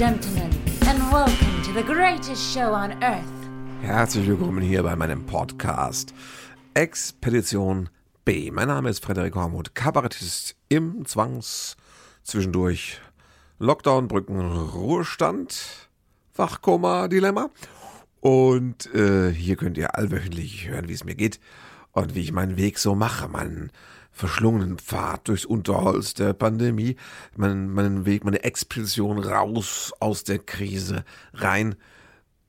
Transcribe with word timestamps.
gentlemen, 0.00 0.50
and 0.88 0.98
welcome 1.12 1.62
to 1.62 1.74
the 1.74 1.82
greatest 1.82 2.54
show 2.54 2.72
on 2.72 2.90
earth. 3.02 3.22
Herzlich 3.82 4.26
willkommen 4.26 4.62
hier 4.62 4.82
bei 4.82 4.96
meinem 4.96 5.26
Podcast 5.26 6.14
Expedition 6.72 7.90
B. 8.24 8.50
Mein 8.50 8.68
Name 8.68 8.88
ist 8.88 9.04
Frederik 9.04 9.34
Hormuth, 9.34 9.74
Kabarettist 9.74 10.56
im 10.70 11.04
Zwangs, 11.04 11.76
zwischendurch 12.22 12.98
Lockdown, 13.58 14.08
Brücken, 14.08 14.40
Ruhestand, 14.40 15.90
Wachkoma, 16.34 17.08
Dilemma. 17.08 17.50
Und 18.20 18.86
äh, 18.94 19.30
hier 19.30 19.56
könnt 19.56 19.76
ihr 19.76 19.98
allwöchentlich 19.98 20.66
hören, 20.66 20.88
wie 20.88 20.94
es 20.94 21.04
mir 21.04 21.14
geht 21.14 21.40
und 21.92 22.14
wie 22.14 22.22
ich 22.22 22.32
meinen 22.32 22.56
Weg 22.56 22.78
so 22.78 22.94
mache, 22.94 23.28
meinen 23.28 23.70
verschlungenen 24.20 24.78
Pfad 24.78 25.28
durchs 25.28 25.46
Unterholz 25.46 26.14
der 26.14 26.34
Pandemie, 26.34 26.96
meinen, 27.36 27.72
meinen 27.72 28.04
Weg, 28.04 28.24
meine 28.24 28.44
Expedition 28.44 29.18
raus 29.18 29.92
aus 29.98 30.24
der 30.24 30.38
Krise, 30.38 31.04
rein 31.32 31.74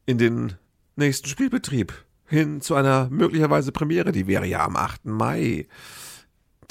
in 0.05 0.17
den 0.17 0.53
nächsten 0.97 1.29
Spielbetrieb, 1.29 1.93
hin 2.25 2.59
zu 2.59 2.75
einer 2.75 3.07
möglicherweise 3.09 3.71
Premiere, 3.71 4.11
die 4.11 4.27
wäre 4.27 4.45
ja 4.45 4.65
am 4.65 4.75
8. 4.75 5.05
Mai 5.05 5.67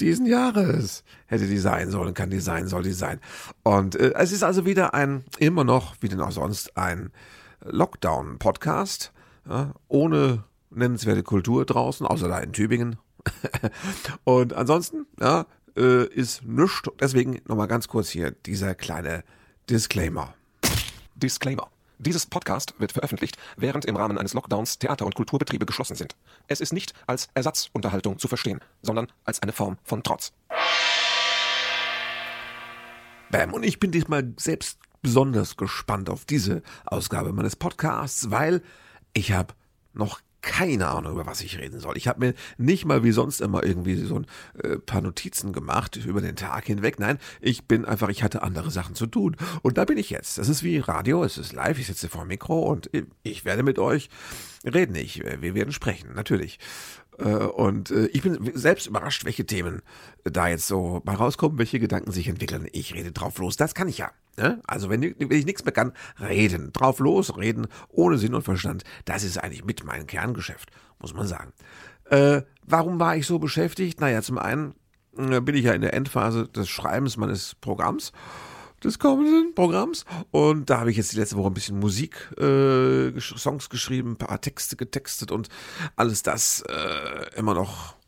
diesen 0.00 0.27
Jahres. 0.27 1.02
Hätte 1.27 1.46
die 1.46 1.58
sein 1.58 1.91
sollen, 1.91 2.14
kann 2.14 2.30
die 2.30 2.41
sein, 2.41 2.66
soll 2.66 2.82
die 2.82 2.92
sein. 2.92 3.20
Und 3.62 3.96
äh, 3.96 4.12
es 4.16 4.32
ist 4.32 4.42
also 4.42 4.66
wieder 4.66 4.92
ein, 4.92 5.24
immer 5.38 5.64
noch, 5.64 5.96
wie 6.00 6.08
denn 6.08 6.20
auch 6.20 6.32
sonst, 6.32 6.77
ein 6.77 7.10
Lockdown-Podcast, 7.64 9.12
ja, 9.48 9.72
ohne 9.88 10.44
nennenswerte 10.70 11.22
Kultur 11.22 11.64
draußen, 11.64 12.06
außer 12.06 12.28
da 12.28 12.38
in 12.38 12.53
Tübingen. 12.53 12.97
und 14.24 14.52
ansonsten, 14.52 15.06
ja, 15.20 15.46
äh, 15.76 16.06
ist 16.06 16.44
nichts. 16.44 16.82
Deswegen 17.00 17.40
nochmal 17.46 17.68
ganz 17.68 17.88
kurz 17.88 18.08
hier 18.10 18.30
dieser 18.30 18.74
kleine 18.74 19.24
Disclaimer. 19.68 20.34
Disclaimer. 21.14 21.70
Dieses 21.98 22.24
Podcast 22.24 22.74
wird 22.78 22.92
veröffentlicht, 22.92 23.36
während 23.58 23.84
im 23.84 23.94
Rahmen 23.94 24.16
eines 24.16 24.32
Lockdowns 24.32 24.78
Theater- 24.78 25.04
und 25.04 25.14
Kulturbetriebe 25.14 25.66
geschlossen 25.66 25.96
sind. 25.96 26.16
Es 26.48 26.62
ist 26.62 26.72
nicht 26.72 26.94
als 27.06 27.28
Ersatzunterhaltung 27.34 28.18
zu 28.18 28.26
verstehen, 28.26 28.60
sondern 28.80 29.08
als 29.24 29.42
eine 29.42 29.52
Form 29.52 29.76
von 29.84 30.02
Trotz. 30.02 30.32
Bam. 33.30 33.52
Und 33.52 33.64
ich 33.64 33.78
bin 33.78 33.91
diesmal 33.91 34.32
selbst 34.38 34.78
besonders 35.02 35.56
gespannt 35.56 36.08
auf 36.08 36.24
diese 36.24 36.62
Ausgabe 36.86 37.32
meines 37.32 37.54
Podcasts, 37.54 38.30
weil 38.30 38.62
ich 39.12 39.32
habe 39.32 39.54
noch 39.92 40.20
keine 40.42 40.88
Ahnung, 40.88 41.12
über 41.12 41.27
was 41.27 41.41
ich 41.41 41.58
reden 41.58 41.80
soll. 41.80 41.96
Ich 41.96 42.08
habe 42.08 42.20
mir 42.20 42.34
nicht 42.58 42.84
mal 42.84 43.05
wie 43.05 43.12
sonst 43.12 43.41
immer 43.41 43.64
irgendwie 43.64 43.96
so 43.96 44.16
ein 44.16 44.27
äh, 44.62 44.78
paar 44.78 45.00
Notizen 45.00 45.52
gemacht 45.52 45.97
über 45.97 46.20
den 46.20 46.36
Tag 46.36 46.66
hinweg. 46.66 46.98
Nein, 46.98 47.19
ich 47.41 47.64
bin 47.64 47.84
einfach, 47.84 48.08
ich 48.08 48.22
hatte 48.22 48.42
andere 48.42 48.70
Sachen 48.70 48.94
zu 48.94 49.06
tun. 49.06 49.36
Und 49.62 49.78
da 49.78 49.84
bin 49.84 49.98
ich 49.98 50.10
jetzt. 50.10 50.38
Das 50.38 50.48
ist 50.48 50.62
wie 50.62 50.78
Radio, 50.78 51.24
es 51.24 51.38
ist 51.38 51.52
live, 51.52 51.78
ich 51.78 51.86
sitze 51.86 52.08
vor 52.08 52.24
dem 52.24 52.28
Mikro 52.28 52.60
und 52.60 52.91
ich 53.22 53.44
werde 53.44 53.62
mit 53.62 53.78
euch 53.78 54.08
reden. 54.64 54.94
Ich, 54.94 55.22
wir 55.22 55.55
werden 55.55 55.72
sprechen, 55.72 56.14
natürlich. 56.14 56.58
Äh, 57.20 57.34
und 57.34 57.90
äh, 57.90 58.06
ich 58.06 58.22
bin 58.22 58.50
selbst 58.54 58.86
überrascht, 58.86 59.24
welche 59.24 59.46
Themen 59.46 59.82
da 60.24 60.48
jetzt 60.48 60.66
so 60.66 61.02
mal 61.04 61.14
rauskommen, 61.14 61.58
welche 61.58 61.78
Gedanken 61.78 62.12
sich 62.12 62.28
entwickeln. 62.28 62.66
Ich 62.72 62.94
rede 62.94 63.12
drauf 63.12 63.38
los. 63.38 63.56
Das 63.56 63.74
kann 63.74 63.88
ich 63.88 63.98
ja. 63.98 64.10
Ne? 64.36 64.60
Also 64.66 64.90
wenn, 64.90 65.02
ich 65.02 65.46
nichts 65.46 65.64
mehr 65.64 65.72
kann, 65.72 65.92
reden. 66.18 66.72
Drauf 66.72 66.98
los, 66.98 67.36
reden, 67.36 67.66
ohne 67.88 68.18
Sinn 68.18 68.34
und 68.34 68.42
Verstand. 68.42 68.84
Das 69.04 69.24
ist 69.24 69.38
eigentlich 69.38 69.64
mit 69.64 69.84
meinem 69.84 70.06
Kerngeschäft, 70.06 70.70
muss 70.98 71.14
man 71.14 71.26
sagen. 71.26 71.53
Äh, 72.06 72.42
warum 72.66 72.98
war 72.98 73.16
ich 73.16 73.26
so 73.26 73.38
beschäftigt? 73.38 74.00
Naja, 74.00 74.22
zum 74.22 74.38
einen 74.38 74.75
äh, 75.16 75.41
bin 75.41 75.54
ich 75.54 75.64
ja 75.64 75.72
in 75.72 75.82
der 75.82 75.94
Endphase 75.94 76.48
des 76.48 76.69
Schreibens 76.69 77.16
meines 77.16 77.54
Programms 77.54 78.12
des 78.82 78.98
kommenden 78.98 79.54
Programms. 79.54 80.04
Und 80.30 80.70
da 80.70 80.80
habe 80.80 80.91
ich 80.91 80.96
jetzt 80.96 81.12
die 81.12 81.16
letzte 81.16 81.36
Woche 81.36 81.48
ein 81.48 81.54
bisschen 81.54 81.78
Musik, 81.78 82.30
äh, 82.38 83.18
Songs 83.20 83.68
geschrieben, 83.68 84.12
ein 84.12 84.16
paar 84.16 84.41
Texte 84.41 84.76
getextet 84.76 85.30
und 85.30 85.48
alles 85.96 86.22
das 86.22 86.62
äh, 86.68 87.38
immer 87.38 87.54
noch 87.54 88.00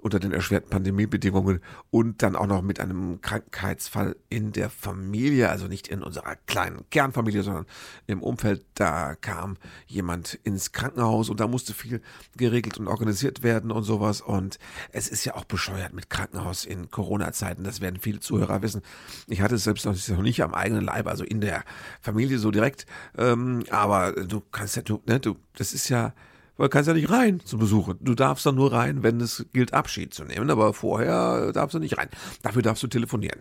unter 0.00 0.18
den 0.18 0.32
erschwerten 0.32 0.70
Pandemiebedingungen 0.70 1.60
und 1.90 2.22
dann 2.22 2.36
auch 2.36 2.46
noch 2.46 2.62
mit 2.62 2.80
einem 2.80 3.20
Krankheitsfall 3.20 4.16
in 4.28 4.52
der 4.52 4.70
Familie, 4.70 5.50
also 5.50 5.66
nicht 5.66 5.88
in 5.88 6.02
unserer 6.02 6.36
kleinen 6.46 6.88
Kernfamilie, 6.90 7.42
sondern 7.42 7.66
im 8.06 8.22
Umfeld. 8.22 8.64
Da 8.74 9.14
kam 9.14 9.56
jemand 9.86 10.34
ins 10.44 10.72
Krankenhaus 10.72 11.28
und 11.28 11.40
da 11.40 11.46
musste 11.46 11.74
viel 11.74 12.00
geregelt 12.36 12.78
und 12.78 12.88
organisiert 12.88 13.42
werden 13.42 13.70
und 13.70 13.82
sowas. 13.82 14.20
Und 14.20 14.58
es 14.92 15.08
ist 15.08 15.24
ja 15.24 15.34
auch 15.34 15.44
bescheuert 15.44 15.92
mit 15.92 16.10
Krankenhaus 16.10 16.64
in 16.64 16.90
Corona-Zeiten. 16.90 17.64
Das 17.64 17.80
werden 17.80 18.00
viele 18.00 18.20
Zuhörer 18.20 18.62
wissen. 18.62 18.82
Ich 19.26 19.40
hatte 19.40 19.56
es 19.56 19.64
selbst 19.64 19.84
noch 19.84 20.22
nicht 20.22 20.42
am 20.42 20.54
eigenen 20.54 20.84
Leib, 20.84 21.06
also 21.06 21.24
in 21.24 21.40
der 21.40 21.64
Familie 22.00 22.38
so 22.38 22.50
direkt. 22.50 22.86
Ähm, 23.16 23.64
aber 23.70 24.12
du 24.12 24.40
kannst 24.40 24.76
ja, 24.76 24.82
du, 24.82 25.02
ne, 25.06 25.20
du, 25.20 25.36
das 25.56 25.72
ist 25.72 25.88
ja, 25.88 26.14
weil 26.60 26.68
du 26.68 26.74
kannst 26.74 26.88
ja 26.88 26.92
nicht 26.92 27.08
rein 27.08 27.40
zu 27.40 27.56
besuchen. 27.56 27.96
Du 28.02 28.14
darfst 28.14 28.44
dann 28.44 28.56
nur 28.56 28.70
rein, 28.70 29.02
wenn 29.02 29.18
es 29.18 29.46
gilt, 29.54 29.72
Abschied 29.72 30.12
zu 30.12 30.24
nehmen, 30.24 30.50
aber 30.50 30.74
vorher 30.74 31.52
darfst 31.52 31.74
du 31.74 31.78
nicht 31.78 31.96
rein. 31.96 32.10
Dafür 32.42 32.60
darfst 32.60 32.82
du 32.82 32.86
telefonieren. 32.86 33.40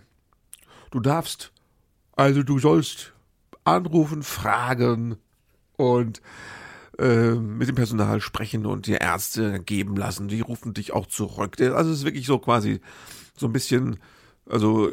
Du 0.90 1.02
darfst, 1.02 1.52
also 2.16 2.44
du 2.44 2.60
sollst 2.60 3.12
anrufen, 3.66 4.24
fragen 4.24 5.18
und 5.76 6.22
äh, 6.98 7.32
mit 7.32 7.68
dem 7.68 7.76
Personal 7.76 8.22
sprechen 8.22 8.66
und 8.66 8.88
dir 8.88 9.02
Ärzte 9.02 9.60
geben 9.60 9.98
lassen. 9.98 10.30
Die 10.30 10.40
rufen 10.40 10.74
dich 10.74 10.94
auch 10.94 11.06
zurück. 11.06 11.60
Also 11.60 11.92
es 11.92 11.98
ist 11.98 12.06
wirklich 12.06 12.26
so 12.26 12.40
quasi 12.40 12.80
so 13.36 13.48
ein 13.48 13.54
bisschen 13.54 14.00
also 14.50 14.92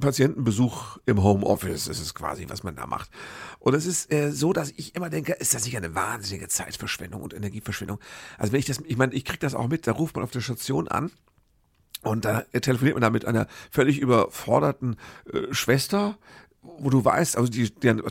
Patientenbesuch 0.00 0.98
im 1.06 1.22
Homeoffice 1.22 1.88
ist 1.88 2.00
es 2.00 2.14
quasi, 2.14 2.46
was 2.48 2.62
man 2.62 2.76
da 2.76 2.86
macht. 2.86 3.10
Und 3.58 3.74
es 3.74 3.86
ist 3.86 4.12
äh, 4.12 4.30
so, 4.30 4.52
dass 4.52 4.70
ich 4.70 4.94
immer 4.94 5.10
denke, 5.10 5.32
ist 5.32 5.54
das 5.54 5.64
nicht 5.64 5.76
eine 5.76 5.94
wahnsinnige 5.94 6.48
Zeitverschwendung 6.48 7.22
und 7.22 7.34
Energieverschwendung? 7.34 7.98
Also 8.38 8.52
wenn 8.52 8.60
ich 8.60 8.66
das, 8.66 8.80
ich 8.86 8.96
meine, 8.96 9.12
ich 9.14 9.24
kriege 9.24 9.40
das 9.40 9.54
auch 9.54 9.68
mit, 9.68 9.86
da 9.86 9.92
ruft 9.92 10.14
man 10.16 10.24
auf 10.24 10.30
der 10.30 10.40
Station 10.40 10.88
an 10.88 11.10
und 12.02 12.24
da 12.24 12.42
telefoniert 12.42 12.94
man 12.94 13.02
da 13.02 13.10
mit 13.10 13.24
einer 13.24 13.48
völlig 13.70 13.98
überforderten 13.98 14.96
äh, 15.32 15.52
Schwester, 15.52 16.18
wo 16.78 16.90
du 16.90 17.04
weißt, 17.04 17.36
also 17.36 17.50
die, 17.50 17.70
die 17.70 18.02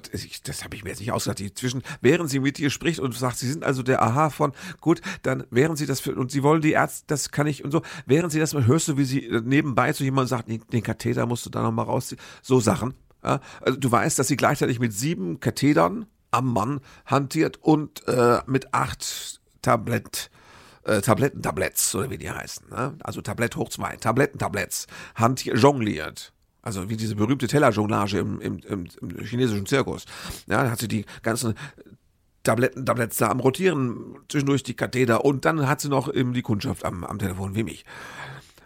das 0.44 0.64
habe 0.64 0.76
ich 0.76 0.84
mir 0.84 0.90
jetzt 0.92 1.00
nicht 1.00 1.12
ausgedacht, 1.12 1.40
die 1.40 1.54
zwischen, 1.54 1.84
während 2.02 2.30
sie 2.30 2.40
mit 2.40 2.58
dir 2.58 2.70
spricht 2.70 3.00
und 3.00 3.14
sagt, 3.14 3.38
sie 3.38 3.50
sind 3.50 3.64
also 3.64 3.84
der 3.84 4.02
Aha 4.02 4.30
von, 4.30 4.54
gut, 4.82 5.02
dann 5.24 5.46
während 5.50 5.78
sie 5.78 5.86
das 5.86 6.00
für, 6.00 6.16
und 6.16 6.32
sie 6.32 6.44
wollen 6.44 6.62
die 6.62 6.72
Ärzte, 6.72 7.06
das 7.08 7.32
kann 7.32 7.48
ich 7.48 7.64
und 7.64 7.72
so, 7.72 7.82
während 8.06 8.32
sie 8.32 8.40
das 8.40 8.54
hörst 8.54 8.88
du, 8.88 8.98
wie 8.98 9.06
sie 9.06 9.26
äh, 9.26 9.42
nebenbei 9.44 9.94
zu 9.94 10.04
jemandem 10.04 10.30
sagt, 10.30 10.50
den 10.50 10.84
Katheter 10.84 11.26
musst 11.26 11.46
du 11.46 11.50
da 11.50 11.62
nochmal 11.62 11.86
rausziehen, 11.86 12.22
so 12.42 12.60
Sachen. 12.60 12.94
Ja, 13.24 13.40
also 13.62 13.80
du 13.80 13.90
weißt, 13.90 14.20
dass 14.20 14.28
sie 14.28 14.36
gleichzeitig 14.36 14.80
mit 14.80 14.94
sieben 14.94 15.40
Kathedern 15.40 16.08
am 16.32 16.52
Mann 16.52 16.82
hantiert 17.06 17.58
und 17.62 18.06
äh, 18.08 18.42
mit 18.48 18.74
acht 18.74 19.40
Tablett, 19.62 20.30
äh, 20.84 21.00
Tabletten, 21.02 21.42
Tabletts, 21.42 21.96
oder 21.96 22.10
wie 22.10 22.18
die 22.18 22.30
heißen, 22.30 22.70
ne? 22.70 22.96
also 23.02 23.22
Tablett 23.22 23.56
hoch 23.56 23.70
zwei, 23.70 23.96
Tabletten, 23.96 24.40
Tabletts, 24.40 24.88
hantiert, 25.16 25.58
jongliert. 25.58 26.33
Also 26.64 26.90
wie 26.90 26.98
diese 26.98 27.16
berühmte 27.16 27.48
Tellerjonglage 27.48 28.18
im, 28.18 28.42
im, 28.42 28.60
im, 28.60 28.88
im 29.02 29.26
chinesischen 29.26 29.66
Zirkus. 29.66 30.06
Ja, 30.48 30.64
da 30.64 30.72
hat 30.72 30.80
sie 30.80 30.88
die 30.88 31.06
ganzen 31.22 31.56
Tabletten, 32.44 32.86
Tabletts 32.86 33.18
da 33.18 33.30
am 33.30 33.42
Rotieren, 33.42 34.18
zwischendurch 34.30 34.64
die 34.64 34.74
Katheter 34.74 35.26
und 35.26 35.46
dann 35.46 35.68
hat 35.68 35.82
sie 35.82 35.90
noch 35.90 36.12
eben 36.12 36.34
die 36.34 36.42
Kundschaft 36.42 36.86
am, 36.86 37.04
am 37.04 37.20
Telefon 37.20 37.56
wie 37.56 37.64
mich. 37.64 37.86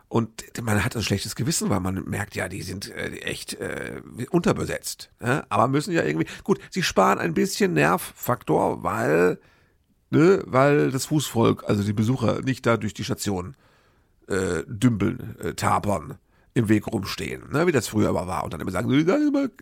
Und 0.09 0.43
man 0.61 0.85
hat 0.85 0.95
ein 0.95 1.03
schlechtes 1.03 1.35
Gewissen, 1.35 1.69
weil 1.69 1.81
man 1.81 2.03
merkt 2.05 2.35
ja, 2.35 2.47
die 2.47 2.61
sind 2.61 2.89
äh, 2.91 3.09
echt 3.17 3.55
äh, 3.55 4.01
unterbesetzt. 4.29 5.09
Ja? 5.21 5.45
Aber 5.49 5.67
müssen 5.67 5.91
ja 5.91 6.03
irgendwie. 6.03 6.27
Gut, 6.43 6.59
sie 6.69 6.81
sparen 6.81 7.19
ein 7.19 7.33
bisschen 7.33 7.73
Nervfaktor, 7.73 8.83
weil, 8.83 9.37
ne, 10.09 10.43
weil 10.45 10.91
das 10.91 11.07
Fußvolk, 11.07 11.65
also 11.67 11.83
die 11.83 11.93
Besucher, 11.93 12.41
nicht 12.41 12.65
da 12.65 12.77
durch 12.77 12.93
die 12.93 13.03
Station 13.03 13.55
äh, 14.27 14.63
dümpeln, 14.65 15.35
äh, 15.39 15.53
tapern 15.55 16.17
im 16.57 16.69
Weg 16.69 16.87
rumstehen, 16.87 17.43
ne, 17.51 17.67
wie 17.67 17.71
das 17.71 17.87
früher 17.87 18.09
aber 18.09 18.27
war. 18.27 18.43
Und 18.43 18.53
dann 18.53 18.61
immer 18.61 18.71
sagen, 18.71 18.89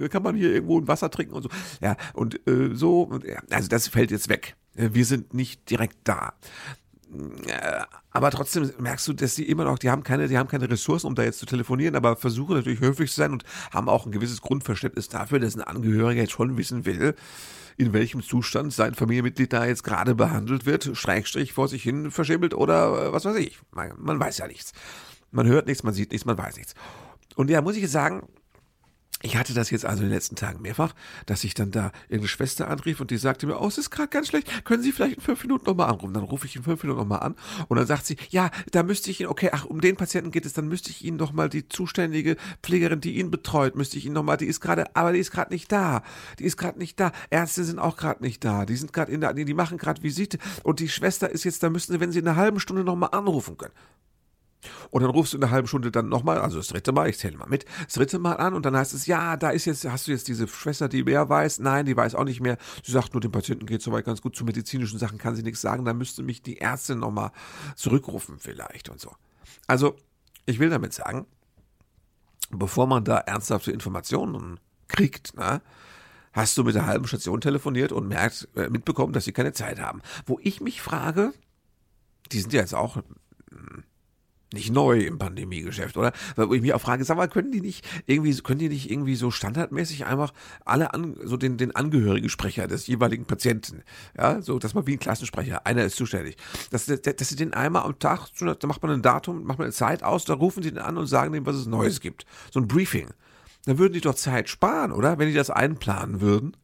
kann 0.09 0.23
man 0.23 0.35
hier 0.35 0.53
irgendwo 0.53 0.79
ein 0.79 0.87
Wasser 0.87 1.11
trinken 1.11 1.33
und 1.33 1.43
so. 1.43 1.49
Ja, 1.81 1.97
und 2.13 2.39
äh, 2.47 2.73
so, 2.73 3.19
ja, 3.25 3.41
also 3.49 3.67
das 3.67 3.87
fällt 3.87 4.11
jetzt 4.11 4.29
weg. 4.29 4.55
Wir 4.73 5.05
sind 5.05 5.33
nicht 5.33 5.69
direkt 5.69 5.97
da. 6.05 6.33
Äh, 7.47 7.83
aber 8.11 8.31
trotzdem 8.31 8.71
merkst 8.79 9.07
du, 9.07 9.13
dass 9.13 9.35
die 9.35 9.47
immer 9.49 9.65
noch, 9.65 9.77
die 9.77 9.89
haben 9.89 10.03
keine, 10.03 10.27
die 10.27 10.37
haben 10.37 10.47
keine 10.47 10.69
Ressourcen, 10.69 11.07
um 11.07 11.15
da 11.15 11.23
jetzt 11.23 11.39
zu 11.39 11.45
telefonieren, 11.45 11.95
aber 11.95 12.15
versuchen 12.15 12.55
natürlich 12.55 12.79
höflich 12.79 13.11
zu 13.11 13.17
sein 13.17 13.33
und 13.33 13.43
haben 13.73 13.89
auch 13.89 14.05
ein 14.05 14.11
gewisses 14.11 14.41
Grundverständnis 14.41 15.09
dafür, 15.09 15.39
dass 15.39 15.55
ein 15.55 15.61
Angehöriger 15.61 16.21
jetzt 16.21 16.31
schon 16.31 16.57
wissen 16.57 16.85
will, 16.85 17.15
in 17.77 17.91
welchem 17.91 18.21
Zustand 18.21 18.73
sein 18.73 18.95
Familienmitglied 18.95 19.51
da 19.51 19.65
jetzt 19.65 19.83
gerade 19.83 20.15
behandelt 20.15 20.65
wird, 20.65 20.91
Schrägstrich 20.93 21.51
vor 21.51 21.67
sich 21.67 21.83
hin 21.83 22.09
verschimmelt 22.09 22.53
oder 22.53 23.07
äh, 23.07 23.13
was 23.13 23.25
weiß 23.25 23.35
ich. 23.35 23.59
Man, 23.71 23.91
man 23.97 24.19
weiß 24.19 24.37
ja 24.37 24.47
nichts. 24.47 24.71
Man 25.35 25.47
hört 25.47 25.67
nichts, 25.67 25.83
man 25.83 25.93
sieht 25.93 26.11
nichts, 26.11 26.25
man 26.25 26.37
weiß 26.37 26.55
nichts. 26.55 26.75
Und 27.35 27.49
ja, 27.49 27.61
muss 27.61 27.75
ich 27.75 27.91
sagen, 27.91 28.23
ich 29.21 29.35
hatte 29.35 29.53
das 29.53 29.69
jetzt 29.69 29.85
also 29.85 30.03
in 30.03 30.09
den 30.09 30.13
letzten 30.13 30.35
Tagen 30.35 30.61
mehrfach, 30.61 30.93
dass 31.25 31.43
ich 31.43 31.53
dann 31.53 31.71
da 31.71 31.91
irgendeine 32.03 32.27
Schwester 32.27 32.69
anrief 32.69 33.01
und 33.01 33.11
die 33.11 33.17
sagte 33.17 33.47
mir, 33.47 33.59
oh, 33.59 33.67
es 33.67 33.77
ist 33.77 33.89
gerade 33.89 34.07
ganz 34.07 34.27
schlecht, 34.27 34.63
können 34.65 34.81
Sie 34.81 34.93
vielleicht 34.93 35.15
in 35.15 35.21
fünf 35.21 35.41
Minuten 35.43 35.65
nochmal 35.65 35.89
anrufen? 35.89 36.13
Dann 36.13 36.23
rufe 36.23 36.45
ich 36.45 36.55
in 36.55 36.63
fünf 36.63 36.83
Minuten 36.83 36.99
nochmal 36.99 37.21
an 37.21 37.35
und 37.67 37.75
dann 37.75 37.87
sagt 37.87 38.05
sie, 38.05 38.15
ja, 38.29 38.49
da 38.71 38.83
müsste 38.83 39.11
ich 39.11 39.19
Ihnen, 39.19 39.29
okay, 39.29 39.49
ach, 39.51 39.65
um 39.65 39.81
den 39.81 39.97
Patienten 39.97 40.31
geht 40.31 40.45
es, 40.45 40.53
dann 40.53 40.69
müsste 40.69 40.89
ich 40.89 41.03
Ihnen 41.03 41.17
nochmal 41.17 41.49
die 41.49 41.67
zuständige 41.67 42.37
Pflegerin, 42.63 43.01
die 43.01 43.17
ihn 43.17 43.31
betreut, 43.31 43.75
müsste 43.75 43.97
ich 43.97 44.05
Ihnen 44.05 44.15
nochmal, 44.15 44.37
die 44.37 44.45
ist 44.45 44.61
gerade, 44.61 44.95
aber 44.95 45.11
die 45.11 45.19
ist 45.19 45.31
gerade 45.31 45.51
nicht 45.51 45.71
da. 45.71 46.03
Die 46.39 46.45
ist 46.45 46.55
gerade 46.55 46.77
nicht 46.77 46.99
da. 46.99 47.11
Ärzte 47.29 47.65
sind 47.65 47.79
auch 47.79 47.97
gerade 47.97 48.23
nicht 48.23 48.45
da. 48.45 48.65
Die 48.65 48.75
sind 48.75 48.93
gerade 48.93 49.11
in 49.11 49.21
der, 49.21 49.33
die 49.33 49.53
machen 49.53 49.77
gerade 49.77 50.03
Visite 50.03 50.37
und 50.63 50.79
die 50.79 50.89
Schwester 50.89 51.29
ist 51.29 51.43
jetzt, 51.43 51.63
da 51.63 51.69
müssen 51.69 51.91
Sie, 51.91 51.99
wenn 51.99 52.11
Sie 52.11 52.19
in 52.19 52.27
einer 52.27 52.37
halben 52.37 52.59
Stunde 52.59 52.83
nochmal 52.83 53.09
anrufen 53.11 53.57
können. 53.57 53.73
Und 54.91 55.01
dann 55.01 55.11
rufst 55.11 55.33
du 55.33 55.37
in 55.37 55.43
einer 55.43 55.51
halben 55.51 55.67
Stunde 55.67 55.91
dann 55.91 56.09
nochmal, 56.09 56.39
also 56.39 56.57
das 56.57 56.67
dritte 56.67 56.91
Mal, 56.91 57.09
ich 57.09 57.17
zähle 57.17 57.37
mal 57.37 57.47
mit, 57.47 57.65
das 57.83 57.93
dritte 57.93 58.19
Mal 58.19 58.33
an 58.33 58.53
und 58.53 58.65
dann 58.65 58.75
heißt 58.75 58.93
es, 58.93 59.05
ja, 59.05 59.37
da 59.37 59.49
ist 59.49 59.65
jetzt, 59.65 59.85
hast 59.85 60.07
du 60.07 60.11
jetzt 60.11 60.27
diese 60.27 60.47
Schwester, 60.47 60.87
die 60.87 61.03
mehr 61.03 61.27
weiß? 61.29 61.59
Nein, 61.59 61.85
die 61.85 61.95
weiß 61.95 62.15
auch 62.15 62.23
nicht 62.23 62.41
mehr. 62.41 62.57
Sie 62.83 62.91
sagt 62.91 63.13
nur, 63.13 63.21
dem 63.21 63.31
Patienten 63.31 63.65
geht 63.65 63.81
soweit 63.81 64.05
ganz 64.05 64.21
gut. 64.21 64.35
Zu 64.35 64.45
medizinischen 64.45 64.99
Sachen 64.99 65.17
kann 65.17 65.35
sie 65.35 65.43
nichts 65.43 65.61
sagen. 65.61 65.85
Dann 65.85 65.97
müsste 65.97 66.23
mich 66.23 66.41
die 66.41 66.59
Ärztin 66.59 66.99
nochmal 66.99 67.31
zurückrufen 67.75 68.37
vielleicht 68.39 68.89
und 68.89 68.99
so. 68.99 69.11
Also, 69.67 69.95
ich 70.45 70.59
will 70.59 70.69
damit 70.69 70.93
sagen, 70.93 71.25
bevor 72.51 72.87
man 72.87 73.03
da 73.03 73.17
ernsthafte 73.17 73.71
Informationen 73.71 74.59
kriegt, 74.87 75.35
ne, 75.35 75.61
hast 76.33 76.57
du 76.57 76.63
mit 76.63 76.75
der 76.75 76.85
halben 76.85 77.07
Station 77.07 77.41
telefoniert 77.41 77.91
und 77.91 78.07
merkt, 78.07 78.47
äh, 78.55 78.69
mitbekommen, 78.69 79.13
dass 79.13 79.25
sie 79.25 79.31
keine 79.31 79.53
Zeit 79.53 79.79
haben. 79.79 80.01
Wo 80.25 80.39
ich 80.41 80.61
mich 80.61 80.81
frage, 80.81 81.33
die 82.31 82.39
sind 82.39 82.53
ja 82.53 82.61
jetzt 82.61 82.75
auch 82.75 82.97
nicht 84.55 84.71
neu 84.71 84.99
im 84.99 85.19
Pandemiegeschäft, 85.19 85.97
oder? 85.97 86.11
Weil 86.35 86.51
ich 86.53 86.61
mich 86.61 86.73
auch 86.73 86.81
frage, 86.81 87.03
sag 87.05 87.17
mal, 87.17 87.27
können 87.27 87.51
die 87.51 87.61
nicht 87.61 87.85
irgendwie, 88.07 88.35
können 88.41 88.59
die 88.59 88.69
nicht 88.69 88.89
irgendwie 88.89 89.15
so 89.15 89.29
standardmäßig 89.29 90.05
einfach 90.05 90.33
alle 90.65 90.93
an, 90.93 91.15
so 91.23 91.37
den, 91.37 91.57
den 91.57 91.75
Angehörigensprecher 91.75 92.67
des 92.67 92.87
jeweiligen 92.87 93.25
Patienten, 93.25 93.83
ja, 94.17 94.41
so, 94.41 94.57
dass 94.57 94.73
man 94.73 94.87
wie 94.87 94.93
ein 94.93 94.99
Klassensprecher, 94.99 95.65
einer 95.65 95.85
ist 95.85 95.95
zuständig, 95.95 96.37
dass, 96.71 96.85
dass, 96.87 97.01
dass 97.01 97.29
sie 97.29 97.35
den 97.35 97.53
einmal 97.53 97.83
am 97.83 97.99
Tag, 97.99 98.29
da 98.39 98.67
macht 98.67 98.81
man 98.81 98.91
ein 98.91 99.01
Datum, 99.01 99.43
macht 99.43 99.59
man 99.59 99.65
eine 99.65 99.73
Zeit 99.73 100.03
aus, 100.03 100.25
da 100.25 100.33
rufen 100.33 100.63
sie 100.63 100.71
den 100.71 100.79
an 100.79 100.97
und 100.97 101.07
sagen 101.07 101.33
dem, 101.33 101.45
was 101.45 101.55
es 101.55 101.67
Neues 101.67 101.99
gibt. 101.99 102.25
So 102.51 102.59
ein 102.59 102.67
Briefing. 102.67 103.09
Dann 103.65 103.77
würden 103.77 103.93
die 103.93 104.01
doch 104.01 104.15
Zeit 104.15 104.49
sparen, 104.49 104.91
oder? 104.91 105.17
Wenn 105.17 105.27
die 105.27 105.33
das 105.33 105.49
einplanen 105.49 106.21
würden. 106.21 106.55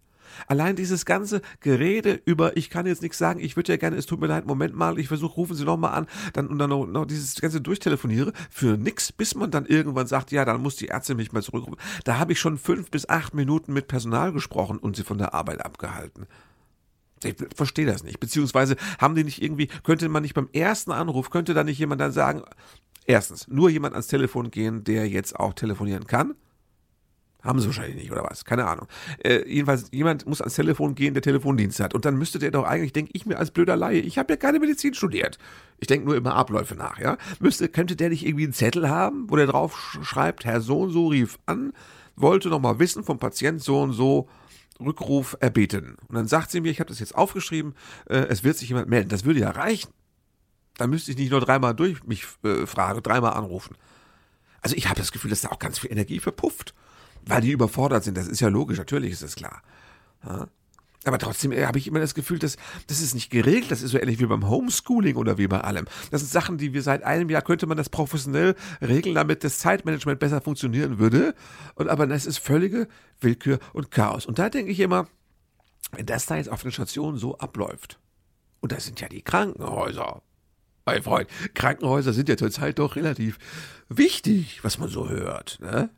Allein 0.48 0.76
dieses 0.76 1.06
ganze 1.06 1.42
Gerede 1.60 2.22
über, 2.26 2.58
ich 2.58 2.70
kann 2.70 2.86
jetzt 2.86 3.02
nichts 3.02 3.18
sagen, 3.18 3.40
ich 3.40 3.56
würde 3.56 3.74
ja 3.74 3.78
gerne, 3.78 3.98
es 3.98 4.06
tut 4.06 4.20
mir 4.20 4.28
leid, 4.28 4.46
Moment 4.46 4.76
mal, 4.76 5.00
ich 5.00 5.08
versuche, 5.08 5.36
rufen 5.36 5.56
Sie 5.56 5.66
nochmal 5.66 5.94
an, 5.94 6.08
dann 6.34 6.48
und 6.48 6.60
dann 6.60 6.70
noch, 6.70 6.86
noch 6.86 7.06
dieses 7.06 7.36
ganze 7.36 7.62
durchtelefoniere 7.62 8.34
für 8.50 8.78
nix, 8.78 9.12
bis 9.12 9.36
man 9.36 9.52
dann 9.52 9.66
irgendwann 9.66 10.08
sagt, 10.08 10.32
ja, 10.32 10.46
dann 10.46 10.62
muss 10.62 10.76
die 10.76 10.90
Ärztin 10.90 11.18
mich 11.18 11.32
mal 11.32 11.44
zurückrufen. 11.44 11.78
Da 12.04 12.18
habe 12.18 12.34
ich 12.34 12.40
schon 12.40 12.58
fünf 12.58 12.92
bis 12.92 13.08
acht 13.10 13.34
Minuten 13.34 13.74
mit 13.74 13.88
Personal 13.88 14.32
gesprochen 14.32 14.78
und 14.78 14.96
sie 14.96 15.04
von 15.04 15.18
der 15.18 15.34
Arbeit 15.34 15.64
abgehalten. 15.66 16.28
Ich 17.24 17.36
verstehe 17.56 17.86
das 17.86 18.04
nicht. 18.04 18.20
Beziehungsweise 18.20 18.76
haben 19.00 19.16
die 19.16 19.24
nicht 19.24 19.42
irgendwie, 19.42 19.68
könnte 19.84 20.10
man 20.10 20.24
nicht 20.24 20.34
beim 20.34 20.50
ersten 20.54 20.92
Anruf, 20.92 21.30
könnte 21.30 21.54
da 21.54 21.64
nicht 21.64 21.78
jemand 21.78 22.02
dann 22.02 22.12
sagen, 22.12 22.44
erstens, 23.06 23.48
nur 23.48 23.70
jemand 23.70 23.94
ans 23.94 24.08
Telefon 24.08 24.52
gehen, 24.52 24.84
der 24.84 25.08
jetzt 25.08 25.36
auch 25.40 25.54
telefonieren 25.54 26.08
kann? 26.08 26.36
Haben 27.42 27.60
sie 27.60 27.66
wahrscheinlich 27.66 27.96
nicht, 27.96 28.12
oder 28.12 28.24
was? 28.24 28.46
Keine 28.46 28.68
Ahnung. 28.68 28.88
Äh, 29.24 29.48
jedenfalls, 29.50 29.88
jemand 29.92 30.28
muss 30.28 30.42
ans 30.42 30.54
Telefon 30.54 30.94
gehen, 30.94 31.16
der 31.16 31.24
Telefondienst 31.24 31.80
hat. 31.80 31.96
Und 31.96 32.06
dann 32.06 32.16
müsste 32.16 32.38
der 32.38 32.52
doch 32.52 32.66
eigentlich, 32.66 32.94
denke 32.94 33.12
ich 33.14 33.26
mir 33.26 33.38
als 33.38 33.50
blöder 33.50 33.76
Laie, 33.76 34.00
ich 34.00 34.20
habe 34.20 34.34
ja 34.34 34.38
keine 34.38 34.60
Medizin 34.60 34.94
studiert. 34.94 35.40
Ich 35.80 35.88
denke 35.88 36.06
nur 36.06 36.16
immer 36.16 36.36
Abläufe 36.36 36.76
nach, 36.76 37.00
ja. 37.00 37.18
Müsste, 37.40 37.68
könnte 37.68 37.96
der 37.96 38.10
nicht 38.10 38.26
irgendwie 38.26 38.44
einen 38.44 38.54
Zettel 38.54 38.90
haben, 38.90 39.30
wo 39.30 39.36
der 39.36 39.48
drauf 39.48 39.98
schreibt, 40.04 40.46
Herr 40.46 40.62
so 40.62 40.82
und 40.82 40.92
so 40.92 41.08
rief 41.08 41.40
an, 41.48 41.74
wollte 42.16 42.50
nochmal 42.50 42.78
wissen 42.78 43.04
vom 43.04 43.18
Patient 43.18 43.62
so 43.62 43.82
und 43.82 43.94
so, 43.94 44.30
Rückruf 44.80 45.36
erbeten. 45.40 45.98
Und 46.08 46.16
dann 46.16 46.28
sagt 46.28 46.52
sie 46.52 46.62
mir, 46.62 46.70
ich 46.70 46.80
habe 46.80 46.90
das 46.90 47.00
jetzt 47.00 47.16
aufgeschrieben, 47.16 47.74
äh, 48.08 48.18
es 48.30 48.44
wird 48.44 48.58
sich 48.58 48.70
jemand 48.70 48.88
melden. 48.88 49.10
Das 49.10 49.26
würde 49.26 49.40
ja 49.40 49.50
reichen. 49.50 49.92
Dann 50.78 50.92
müsste 50.92 51.12
ich 51.12 51.18
nicht 51.18 51.32
nur 51.32 51.42
dreimal 51.42 51.74
durch 51.74 52.04
mich 52.04 52.26
äh, 52.44 52.68
fragen, 52.68 53.02
dreimal 53.02 53.34
anrufen. 53.34 53.76
Also 54.62 54.76
ich 54.76 54.88
habe 54.88 55.00
das 55.00 55.12
Gefühl, 55.12 55.32
dass 55.32 55.42
da 55.42 55.50
auch 55.50 55.60
ganz 55.60 55.80
viel 55.80 55.92
Energie 55.92 56.20
verpufft 56.20 56.76
weil 57.26 57.42
die 57.42 57.52
überfordert 57.52 58.04
sind. 58.04 58.18
Das 58.18 58.28
ist 58.28 58.40
ja 58.40 58.48
logisch, 58.48 58.78
natürlich 58.78 59.12
ist 59.12 59.24
das 59.24 59.36
klar. 59.36 59.62
Ja. 60.26 60.48
Aber 61.04 61.18
trotzdem 61.18 61.52
äh, 61.52 61.66
habe 61.66 61.80
ich 61.80 61.88
immer 61.88 62.00
das 62.00 62.14
Gefühl, 62.14 62.38
dass 62.38 62.58
das 62.88 63.02
ist 63.02 63.16
nicht 63.16 63.32
geregelt. 63.32 63.72
Das 63.72 63.82
ist 63.82 63.92
so 63.92 63.98
ähnlich 63.98 64.20
wie 64.20 64.28
beim 64.28 64.48
Homeschooling 64.48 65.16
oder 65.16 65.38
wie 65.38 65.48
bei 65.48 65.62
allem. 65.62 65.86
Das 66.12 66.22
sind 66.22 66.32
Sachen, 66.32 66.58
die 66.58 66.74
wir 66.74 66.84
seit 66.84 67.04
einem 67.04 67.30
Jahr 67.30 67.42
könnte 67.42 67.66
man 67.66 67.78
das 67.78 67.90
professionell 67.90 68.56
regeln, 68.82 69.16
damit 69.16 69.44
das 69.44 69.58
Zeitmanagement 69.60 70.20
besser 70.20 70.42
funktionieren 70.42 71.00
würde. 71.00 71.34
Und 71.76 71.90
aber 71.90 72.06
das 72.06 72.26
ist 72.26 72.38
völlige 72.38 72.88
Willkür 73.20 73.60
und 73.74 73.90
Chaos. 73.90 74.28
Und 74.28 74.38
da 74.38 74.50
denke 74.50 74.72
ich 74.72 74.80
immer, 74.80 75.08
wenn 75.92 76.06
das 76.06 76.28
da 76.28 76.38
jetzt 76.38 76.50
auf 76.50 76.62
den 76.62 76.72
Stationen 76.72 77.18
so 77.18 77.38
abläuft, 77.38 78.00
und 78.60 78.72
das 78.72 78.86
sind 78.86 79.02
ja 79.02 79.10
die 79.10 79.24
Krankenhäuser, 79.24 80.22
mein 80.86 81.02
Freund, 81.02 81.30
Krankenhäuser 81.56 82.14
sind 82.14 82.30
ja 82.30 82.38
zurzeit 82.38 82.78
doch 82.78 82.96
relativ 82.96 83.40
wichtig, 83.90 84.64
was 84.64 84.78
man 84.78 84.90
so 84.90 85.10
hört. 85.10 85.60
Ne? 85.62 85.90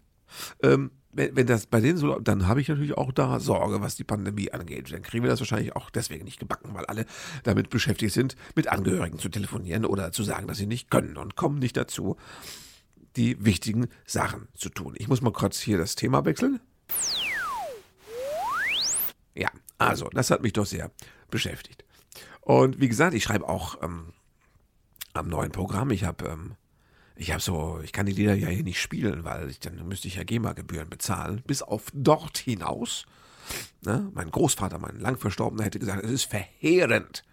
Ähm, 0.62 0.92
wenn, 1.14 1.36
wenn 1.36 1.48
das 1.48 1.66
bei 1.66 1.80
denen 1.80 1.98
so, 1.98 2.20
dann 2.20 2.48
habe 2.48 2.62
ich 2.62 2.68
natürlich 2.68 2.98
auch 2.98 3.12
da 3.12 3.40
Sorge, 3.40 3.82
was 3.82 3.96
die 3.96 4.04
Pandemie 4.04 4.52
angeht. 4.52 4.92
Dann 4.92 5.02
kriegen 5.02 5.24
wir 5.24 5.30
das 5.30 5.40
wahrscheinlich 5.40 5.76
auch 5.76 5.90
deswegen 5.90 6.26
nicht 6.26 6.40
gebacken, 6.40 6.74
weil 6.74 6.86
alle 6.86 7.06
damit 7.44 7.70
beschäftigt 7.70 8.14
sind, 8.14 8.36
mit 8.56 8.68
Angehörigen 8.68 9.20
zu 9.20 9.30
telefonieren 9.30 9.86
oder 9.86 10.12
zu 10.12 10.24
sagen, 10.24 10.48
dass 10.48 10.58
sie 10.58 10.66
nicht 10.66 10.90
können 10.90 11.18
und 11.18 11.36
kommen 11.36 11.60
nicht 11.60 11.78
dazu, 11.78 12.18
die 13.16 13.44
wichtigen 13.46 13.88
Sachen 14.06 14.48
zu 14.56 14.70
tun. 14.70 14.96
Ich 14.98 15.08
muss 15.08 15.22
mal 15.22 15.34
kurz 15.34 15.60
hier 15.60 15.78
das 15.78 15.96
Thema 15.96 16.26
wechseln. 16.26 16.60
Ja, 19.36 19.50
also, 19.78 20.10
das 20.10 20.32
hat 20.32 20.42
mich 20.42 20.54
doch 20.54 20.66
sehr 20.66 20.92
beschäftigt. 21.30 21.84
Und 22.42 22.80
wie 22.80 22.90
gesagt, 22.90 23.14
ich 23.14 23.24
schreibe 23.24 23.48
auch 23.48 23.82
ähm, 23.82 24.14
am 25.14 25.28
neuen 25.28 25.52
Programm. 25.52 25.92
Ich 25.92 26.04
habe 26.04 26.26
ähm, 26.26 26.56
ich 27.16 27.32
habe 27.32 27.42
so, 27.42 27.80
ich 27.84 27.94
kann 27.94 28.06
die 28.06 28.12
Lieder 28.12 28.34
ja 28.34 28.48
hier 28.48 28.64
nicht 28.64 28.82
spielen, 28.82 29.24
weil 29.24 29.50
ich, 29.50 29.60
dann 29.60 29.88
müsste 29.88 30.08
ich 30.08 30.16
ja 30.16 30.24
GEMA-Gebühren 30.24 30.90
bezahlen, 30.90 31.44
bis 31.46 31.62
auf 31.62 31.86
dort 31.94 32.38
hinaus. 32.38 33.06
Ne? 33.82 34.10
Mein 34.14 34.32
Großvater, 34.32 34.80
mein 34.80 35.00
lang 35.00 35.18
Verstorbener, 35.18 35.64
hätte 35.64 35.80
gesagt, 35.80 36.04
es 36.04 36.12
ist 36.12 36.24
verheerend. 36.24 37.24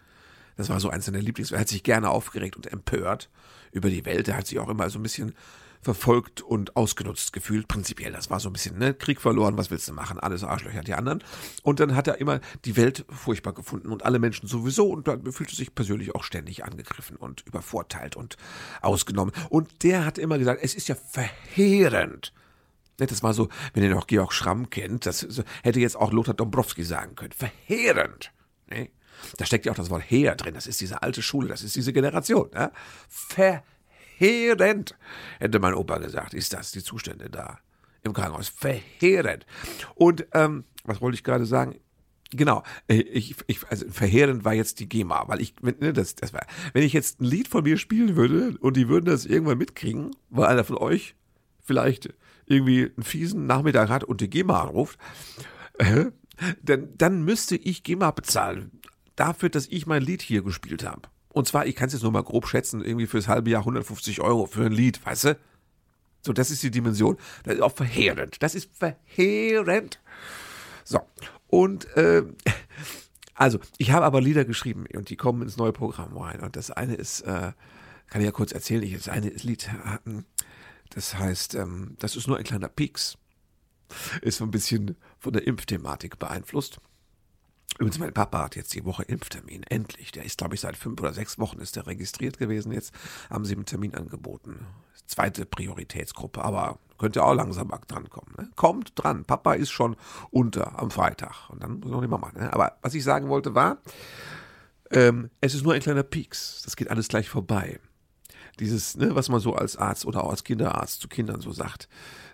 Das 0.57 0.69
war 0.69 0.81
so 0.81 0.91
eins 0.91 1.07
seiner 1.07 1.21
Lieblings. 1.21 1.53
Er 1.53 1.61
hat 1.61 1.69
sich 1.69 1.83
gerne 1.83 2.11
aufgeregt 2.11 2.57
und 2.57 2.67
empört 2.67 3.31
über 3.73 3.89
die 3.89 4.05
Welt. 4.05 4.29
Er 4.29 4.37
hat 4.37 4.47
sich 4.47 4.59
auch 4.59 4.69
immer 4.69 4.91
so 4.91 4.99
ein 4.99 5.03
bisschen 5.03 5.35
verfolgt 5.83 6.43
und 6.43 6.77
ausgenutzt 6.77 7.33
gefühlt. 7.33 7.67
Prinzipiell, 7.69 8.13
das 8.13 8.31
war 8.31 8.39
so 8.41 8.49
ein 8.49 8.53
bisschen, 8.53 8.79
ne, 8.79 8.95
Krieg 8.95 9.21
verloren, 9.21 9.57
was 9.57 9.71
willst 9.71 9.89
du 9.89 9.93
machen? 9.93 10.21
Alles 10.21 10.45
Arschlöcher, 10.45 10.83
die 10.83 10.95
anderen. 10.95 11.25
Und 11.63 11.81
dann 11.81 11.97
hat 11.97 12.07
er 12.07 12.19
immer 12.19 12.41
die 12.65 12.77
Welt 12.77 13.05
furchtbar 13.09 13.53
gefunden 13.53 13.91
und 13.91 14.05
alle 14.05 14.19
Menschen 14.19 14.47
sowieso 14.47 14.89
und 14.91 15.09
dann 15.09 15.31
fühlte 15.33 15.57
sich 15.57 15.75
persönlich 15.75 16.15
auch 16.15 16.25
ständig 16.25 16.65
angegriffen 16.65 17.17
und 17.17 17.47
übervorteilt 17.47 18.17
und 18.17 18.37
ausgenommen. 18.83 19.33
Und 19.49 19.83
der 19.83 20.05
hat 20.05 20.19
immer 20.19 20.39
gesagt, 20.39 20.61
es 20.63 20.75
ist 20.75 20.89
ja 20.89 20.95
verheerend. 20.95 22.33
Ne, 22.99 23.07
das 23.07 23.23
war 23.23 23.33
so, 23.33 23.49
wenn 23.73 23.83
ihr 23.83 23.91
noch 23.91 24.07
Georg 24.07 24.33
Schramm 24.33 24.69
kennt, 24.69 25.07
das 25.07 25.27
hätte 25.63 25.81
jetzt 25.81 25.97
auch 25.97 26.13
Lothar 26.13 26.35
Dombrowski 26.35 26.85
sagen 26.85 27.15
können. 27.15 27.33
Verheerend. 27.33 28.33
Ne? 28.69 28.91
Da 29.39 29.47
steckt 29.47 29.67
ja 29.67 29.73
auch 29.73 29.77
das 29.77 29.91
Wort 29.91 30.03
Heer 30.03 30.35
drin. 30.35 30.55
Das 30.55 30.67
ist 30.67 30.81
diese 30.81 31.03
alte 31.03 31.23
Schule, 31.23 31.49
das 31.49 31.63
ist 31.63 31.77
diese 31.77 31.93
Generation. 31.93 32.51
Ne? 32.53 32.71
Verheerend 33.09 33.65
verheerend, 34.21 34.95
hätte 35.39 35.59
mein 35.59 35.75
Opa 35.75 35.99
gesagt, 35.99 36.35
ist 36.35 36.53
das, 36.53 36.73
die 36.73 36.83
Zustände 36.83 37.31
da 37.31 37.59
im 38.03 38.13
Krankenhaus. 38.13 38.49
Verheerend. 38.49 39.47
Und 39.95 40.27
ähm, 40.33 40.65
was 40.85 41.01
wollte 41.01 41.15
ich 41.15 41.25
gerade 41.25 41.47
sagen? 41.47 41.77
Genau, 42.31 42.63
äh, 42.87 42.97
ich, 42.97 43.35
ich, 43.47 43.67
also 43.69 43.89
verheerend 43.89 44.45
war 44.45 44.53
jetzt 44.53 44.79
die 44.79 44.89
GEMA, 44.89 45.27
weil 45.27 45.41
ich, 45.41 45.55
ne, 45.63 45.93
das, 45.93 46.15
das 46.15 46.33
war, 46.33 46.47
wenn 46.73 46.83
ich 46.83 46.93
jetzt 46.93 47.21
ein 47.21 47.25
Lied 47.25 47.49
von 47.49 47.65
mir 47.65 47.77
spielen 47.77 48.15
würde 48.15 48.57
und 48.61 48.77
die 48.77 48.89
würden 48.89 49.07
das 49.07 49.27
irgendwann 49.27 49.59
mitkriegen, 49.59 50.15
weil 50.29 50.47
einer 50.47 50.65
von 50.65 50.77
euch 50.77 51.17
vielleicht 51.63 52.15
irgendwie 52.47 52.91
einen 52.95 53.03
fiesen 53.03 53.47
Nachmittag 53.47 53.89
hat 53.89 54.05
und 54.05 54.21
die 54.21 54.31
GEMA 54.31 54.63
anruft, 54.63 54.99
äh, 55.79 56.07
dann, 56.63 56.97
dann 56.97 57.25
müsste 57.25 57.57
ich 57.57 57.83
GEMA 57.83 58.11
bezahlen 58.13 58.81
dafür, 59.17 59.49
dass 59.49 59.67
ich 59.67 59.87
mein 59.87 60.03
Lied 60.03 60.23
hier 60.23 60.43
gespielt 60.43 60.85
habe. 60.85 61.03
Und 61.33 61.47
zwar, 61.47 61.67
ich 61.67 61.77
kann 61.77 61.87
es 61.87 61.93
jetzt 61.93 62.03
nur 62.03 62.13
mal 62.13 62.23
grob 62.23 62.47
schätzen, 62.49 62.85
irgendwie 62.85 63.07
fürs 63.07 63.29
halbe 63.29 63.51
Jahr 63.51 63.63
150 63.63 64.21
Euro 64.21 64.47
für 64.47 64.67
ein 64.67 64.73
Lied, 64.73 65.05
weißt 65.05 65.25
du? 65.25 65.39
So, 66.23 66.33
das 66.33 66.51
ist 66.51 66.63
die 66.63 66.71
Dimension. 66.71 67.17
Das 67.45 67.55
ist 67.55 67.63
auch 67.63 67.73
verheerend. 67.73 68.43
Das 68.43 68.55
ist 68.55 68.71
verheerend. 68.77 70.01
So, 70.85 71.01
und 71.47 71.87
äh, 71.97 72.25
also, 73.35 73.59
ich 73.79 73.93
habe 73.93 74.05
aber 74.05 74.21
Lieder 74.21 74.45
geschrieben 74.45 74.87
und 74.95 75.09
die 75.09 75.17
kommen 75.17 75.43
ins 75.43 75.57
neue 75.57 75.73
Programm 75.73 76.17
rein. 76.17 76.41
Und 76.41 76.57
das 76.57 76.71
eine 76.71 76.95
ist, 76.95 77.23
äh, 77.23 77.53
kann 78.09 78.21
ich 78.21 78.25
ja 78.25 78.33
kurz 78.33 78.53
erzählen, 78.53 78.93
das 78.93 79.09
eine 79.09 79.29
ist 79.29 79.45
Lied, 79.45 79.71
das 80.91 81.17
heißt, 81.17 81.55
ähm, 81.55 81.97
das 82.01 82.17
ist 82.17 82.27
nur 82.27 82.37
ein 82.37 82.45
kleiner 82.45 82.69
Pieks. 82.69 83.17
Ist 84.23 84.39
so 84.39 84.45
ein 84.45 84.51
bisschen 84.51 84.97
von 85.19 85.33
der 85.33 85.47
Impfthematik 85.47 86.19
beeinflusst. 86.19 86.81
Übrigens, 87.81 87.99
mein 87.99 88.13
Papa 88.13 88.45
hat 88.45 88.57
jetzt 88.57 88.75
die 88.75 88.85
Woche 88.85 89.03
Impftermin. 89.03 89.65
Endlich. 89.65 90.13
Der 90.13 90.25
ist, 90.25 90.39
glaube 90.39 90.55
ich, 90.55 90.61
seit 90.61 90.77
fünf 90.77 91.01
oder 91.01 91.13
sechs 91.13 91.39
Wochen 91.39 91.59
ist 91.59 91.77
der 91.77 91.87
registriert 91.87 92.39
gewesen. 92.39 92.73
Jetzt 92.73 92.95
haben 93.29 93.45
sie 93.45 93.55
einen 93.55 93.65
Termin 93.65 93.95
angeboten. 93.95 94.67
Zweite 95.07 95.47
Prioritätsgruppe, 95.47 96.45
aber 96.45 96.79
Könnt 97.01 97.17
ihr 97.17 97.25
auch 97.25 97.33
langsam 97.33 97.73
drankommen. 97.89 98.35
Ne? 98.37 98.51
Kommt 98.57 98.93
dran. 98.95 99.25
Papa 99.25 99.55
ist 99.55 99.71
schon 99.71 99.97
unter 100.31 100.79
am 100.79 100.91
Freitag. 100.91 101.49
Und 101.49 101.63
dann 101.63 101.81
muss 101.81 101.91
noch 101.91 102.03
die 102.03 102.09
Mama. 102.09 102.31
Ne? 102.35 102.53
Aber 102.53 102.77
was 102.83 102.93
ich 102.93 103.03
sagen 103.03 103.31
wollte 103.31 103.55
war, 103.55 103.79
ähm, 104.91 105.31
es 105.41 105.55
ist 105.55 105.63
nur 105.63 105.73
ein 105.73 105.81
kleiner 105.81 106.03
Pieks. 106.03 106.61
Das 106.63 106.77
geht 106.77 106.91
alles 106.91 107.09
gleich 107.09 107.31
vorbei. 107.31 107.81
Dieses, 108.59 108.99
ne, 108.99 109.15
was 109.15 109.31
man 109.31 109.41
so 109.41 109.55
als 109.55 109.79
Arzt 109.79 110.05
oder 110.05 110.25
auch 110.25 110.31
als 110.31 110.45
Kinderarzt 110.45 111.01
zu 111.01 111.09
Kindern 111.09 111.41
so 111.41 111.53
sagt, 111.53 111.89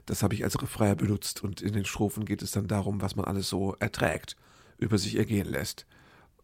das 0.07 0.25
habe 0.25 0.35
ich 0.35 0.43
als 0.43 0.61
Refrain 0.61 0.97
benutzt. 0.97 1.45
Und 1.45 1.63
in 1.63 1.73
den 1.73 1.85
Strophen 1.85 2.25
geht 2.25 2.43
es 2.43 2.51
dann 2.51 2.67
darum, 2.67 3.01
was 3.01 3.15
man 3.15 3.25
alles 3.25 3.49
so 3.49 3.77
erträgt, 3.79 4.37
über 4.79 4.99
sich 4.99 5.17
ergehen 5.17 5.49
lässt 5.49 5.87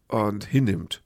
und 0.07 0.45
hinnimmt, 0.45 1.03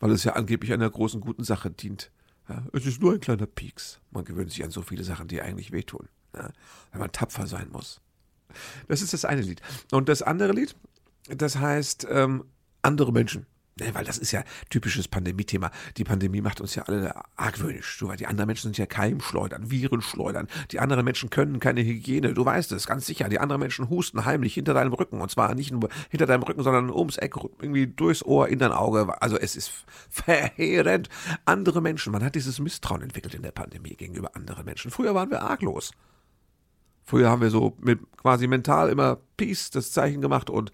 weil 0.00 0.10
es 0.12 0.24
ja 0.24 0.34
angeblich 0.34 0.72
einer 0.72 0.88
großen 0.88 1.20
guten 1.20 1.44
Sache 1.44 1.70
dient. 1.70 2.10
Ja, 2.48 2.64
es 2.72 2.86
ist 2.86 3.00
nur 3.00 3.12
ein 3.12 3.20
kleiner 3.20 3.46
Pieks. 3.46 4.00
Man 4.10 4.24
gewöhnt 4.24 4.50
sich 4.50 4.64
an 4.64 4.70
so 4.70 4.82
viele 4.82 5.04
Sachen, 5.04 5.28
die 5.28 5.42
eigentlich 5.42 5.72
wehtun. 5.72 6.08
Ja, 6.34 6.50
weil 6.92 7.00
man 7.00 7.12
tapfer 7.12 7.46
sein 7.46 7.68
muss. 7.70 8.00
Das 8.88 9.02
ist 9.02 9.12
das 9.12 9.24
eine 9.24 9.42
Lied. 9.42 9.60
Und 9.90 10.08
das 10.08 10.22
andere 10.22 10.52
Lied, 10.52 10.74
das 11.28 11.56
heißt 11.56 12.06
ähm, 12.10 12.44
andere 12.82 13.12
Menschen. 13.12 13.46
Ne, 13.80 13.94
weil 13.94 14.04
das 14.04 14.18
ist 14.18 14.32
ja 14.32 14.42
typisches 14.70 15.06
Pandemie-Thema. 15.08 15.70
Die 15.96 16.04
Pandemie 16.04 16.40
macht 16.40 16.60
uns 16.60 16.74
ja 16.74 16.82
alle 16.84 17.14
argwöhnisch. 17.36 17.98
Du, 17.98 18.10
die 18.12 18.26
anderen 18.26 18.48
Menschen 18.48 18.62
sind 18.64 18.78
ja 18.78 18.86
Keimschleudern, 18.86 19.70
Virenschleudern. 19.70 20.48
Die 20.72 20.80
anderen 20.80 21.04
Menschen 21.04 21.30
können 21.30 21.60
keine 21.60 21.82
Hygiene. 21.82 22.34
Du 22.34 22.44
weißt 22.44 22.72
es, 22.72 22.86
ganz 22.86 23.06
sicher. 23.06 23.28
Die 23.28 23.38
anderen 23.38 23.60
Menschen 23.60 23.88
husten 23.88 24.24
heimlich 24.24 24.54
hinter 24.54 24.74
deinem 24.74 24.92
Rücken. 24.92 25.20
Und 25.20 25.30
zwar 25.30 25.54
nicht 25.54 25.70
nur 25.70 25.88
hinter 26.10 26.26
deinem 26.26 26.42
Rücken, 26.42 26.62
sondern 26.62 26.90
ums 26.90 27.18
Eck, 27.18 27.36
irgendwie 27.36 27.86
durchs 27.86 28.24
Ohr, 28.24 28.48
in 28.48 28.58
dein 28.58 28.72
Auge. 28.72 29.20
Also 29.22 29.38
es 29.38 29.54
ist 29.54 29.72
verheerend. 30.10 31.08
Andere 31.44 31.80
Menschen, 31.80 32.12
man 32.12 32.24
hat 32.24 32.34
dieses 32.34 32.58
Misstrauen 32.58 33.02
entwickelt 33.02 33.34
in 33.34 33.42
der 33.42 33.52
Pandemie 33.52 33.94
gegenüber 33.94 34.34
anderen 34.34 34.64
Menschen. 34.64 34.90
Früher 34.90 35.14
waren 35.14 35.30
wir 35.30 35.42
arglos. 35.42 35.92
Früher 37.08 37.30
haben 37.30 37.40
wir 37.40 37.48
so 37.48 37.74
mit 37.80 38.00
quasi 38.18 38.46
mental 38.46 38.90
immer 38.90 39.16
Peace 39.38 39.70
das 39.70 39.92
Zeichen 39.92 40.20
gemacht 40.20 40.50
und 40.50 40.72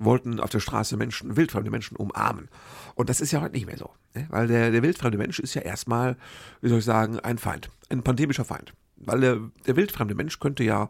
wollten 0.00 0.40
auf 0.40 0.50
der 0.50 0.58
Straße 0.58 0.96
Menschen, 0.96 1.36
wildfremde 1.36 1.70
Menschen 1.70 1.96
umarmen. 1.96 2.48
Und 2.96 3.08
das 3.08 3.20
ist 3.20 3.30
ja 3.30 3.40
heute 3.40 3.54
nicht 3.54 3.66
mehr 3.66 3.78
so. 3.78 3.92
Ne? 4.12 4.26
Weil 4.30 4.48
der, 4.48 4.72
der 4.72 4.82
wildfremde 4.82 5.16
Mensch 5.16 5.38
ist 5.38 5.54
ja 5.54 5.62
erstmal, 5.62 6.16
wie 6.60 6.70
soll 6.70 6.80
ich 6.80 6.84
sagen, 6.84 7.20
ein 7.20 7.38
Feind. 7.38 7.70
Ein 7.88 8.02
pandemischer 8.02 8.44
Feind. 8.44 8.74
Weil 8.96 9.20
der, 9.20 9.38
der 9.64 9.76
wildfremde 9.76 10.16
Mensch 10.16 10.40
könnte 10.40 10.64
ja 10.64 10.88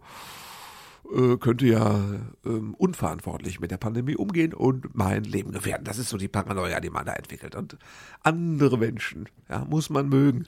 äh, 1.15 1.37
könnte 1.37 1.67
ja 1.67 2.01
ähm, 2.47 2.73
unverantwortlich 2.79 3.61
mit 3.61 3.71
der 3.71 3.77
Pandemie 3.77 4.17
umgehen 4.17 4.55
und 4.55 4.95
mein 4.95 5.25
Leben 5.25 5.53
gefährden. 5.53 5.85
Das 5.85 5.99
ist 5.99 6.09
so 6.09 6.17
die 6.17 6.29
Paranoia, 6.29 6.81
die 6.81 6.89
man 6.89 7.05
da 7.05 7.13
entwickelt. 7.13 7.55
Und 7.55 7.77
andere 8.23 8.79
Menschen, 8.79 9.29
ja, 9.51 9.63
muss 9.67 9.91
man 9.91 10.09
mögen. 10.09 10.47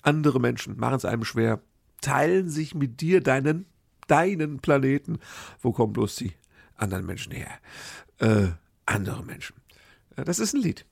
Andere 0.00 0.40
Menschen 0.40 0.78
machen 0.78 0.94
es 0.94 1.04
einem 1.04 1.24
schwer, 1.24 1.60
teilen 2.00 2.50
sich 2.50 2.74
mit 2.74 3.00
dir 3.00 3.22
deinen, 3.22 3.66
deinen 4.06 4.60
Planeten. 4.60 5.18
Wo 5.60 5.72
kommen 5.72 5.92
bloß 5.92 6.16
die 6.16 6.32
anderen 6.76 7.06
Menschen 7.06 7.32
her? 7.32 7.50
Äh, 8.18 8.48
andere 8.86 9.24
Menschen. 9.24 9.56
Das 10.16 10.38
ist 10.38 10.54
ein 10.54 10.60
Lied 10.60 10.86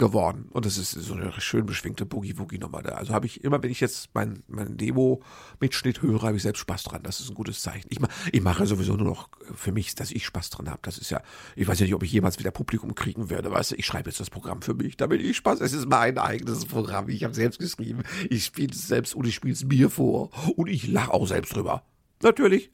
geworden. 0.00 0.48
Und 0.50 0.66
das 0.66 0.78
ist 0.78 0.92
so 0.92 1.14
eine 1.14 1.32
schön 1.40 1.66
beschwingte 1.66 2.04
Boogie-Woogie-Nummer 2.04 2.82
da. 2.82 2.92
Also 2.92 3.12
habe 3.12 3.26
ich 3.26 3.44
immer, 3.44 3.62
wenn 3.62 3.70
ich 3.70 3.80
jetzt 3.80 4.12
meinen 4.14 4.42
mein 4.48 4.76
Demo-Mitschnitt 4.76 6.02
höre, 6.02 6.22
habe 6.22 6.36
ich 6.36 6.42
selbst 6.42 6.60
Spaß 6.60 6.84
dran. 6.84 7.02
Das 7.04 7.20
ist 7.20 7.28
ein 7.28 7.34
gutes 7.34 7.60
Zeichen. 7.62 7.86
Ich, 7.90 7.98
ich 8.32 8.40
mache 8.40 8.66
sowieso 8.66 8.94
nur 8.94 9.06
noch 9.06 9.28
für 9.54 9.70
mich, 9.70 9.94
dass 9.94 10.10
ich 10.10 10.24
Spaß 10.24 10.50
dran 10.50 10.68
habe. 10.68 10.80
Das 10.82 10.98
ist 10.98 11.10
ja, 11.10 11.22
ich 11.54 11.68
weiß 11.68 11.78
ja 11.78 11.84
nicht, 11.84 11.94
ob 11.94 12.02
ich 12.02 12.10
jemals 12.10 12.38
wieder 12.38 12.50
Publikum 12.50 12.94
kriegen 12.94 13.30
werde. 13.30 13.52
Weißt 13.52 13.72
du, 13.72 13.76
ich 13.76 13.86
schreibe 13.86 14.10
jetzt 14.10 14.18
das 14.18 14.30
Programm 14.30 14.62
für 14.62 14.74
mich, 14.74 14.96
damit 14.96 15.20
ich 15.20 15.36
Spaß. 15.36 15.60
Es 15.60 15.74
ist 15.74 15.88
mein 15.88 16.18
eigenes 16.18 16.64
Programm. 16.64 17.08
Ich 17.10 17.22
habe 17.22 17.34
selbst 17.34 17.60
geschrieben. 17.60 18.02
Ich 18.30 18.46
spiele 18.46 18.72
es 18.72 18.88
selbst 18.88 19.14
und 19.14 19.26
ich 19.26 19.34
spiele 19.34 19.54
es 19.54 19.64
mir 19.64 19.90
vor. 19.90 20.30
Und 20.56 20.68
ich 20.68 20.88
lache 20.88 21.12
auch 21.12 21.28
selbst 21.28 21.54
drüber. 21.54 21.84
Natürlich. 22.22 22.72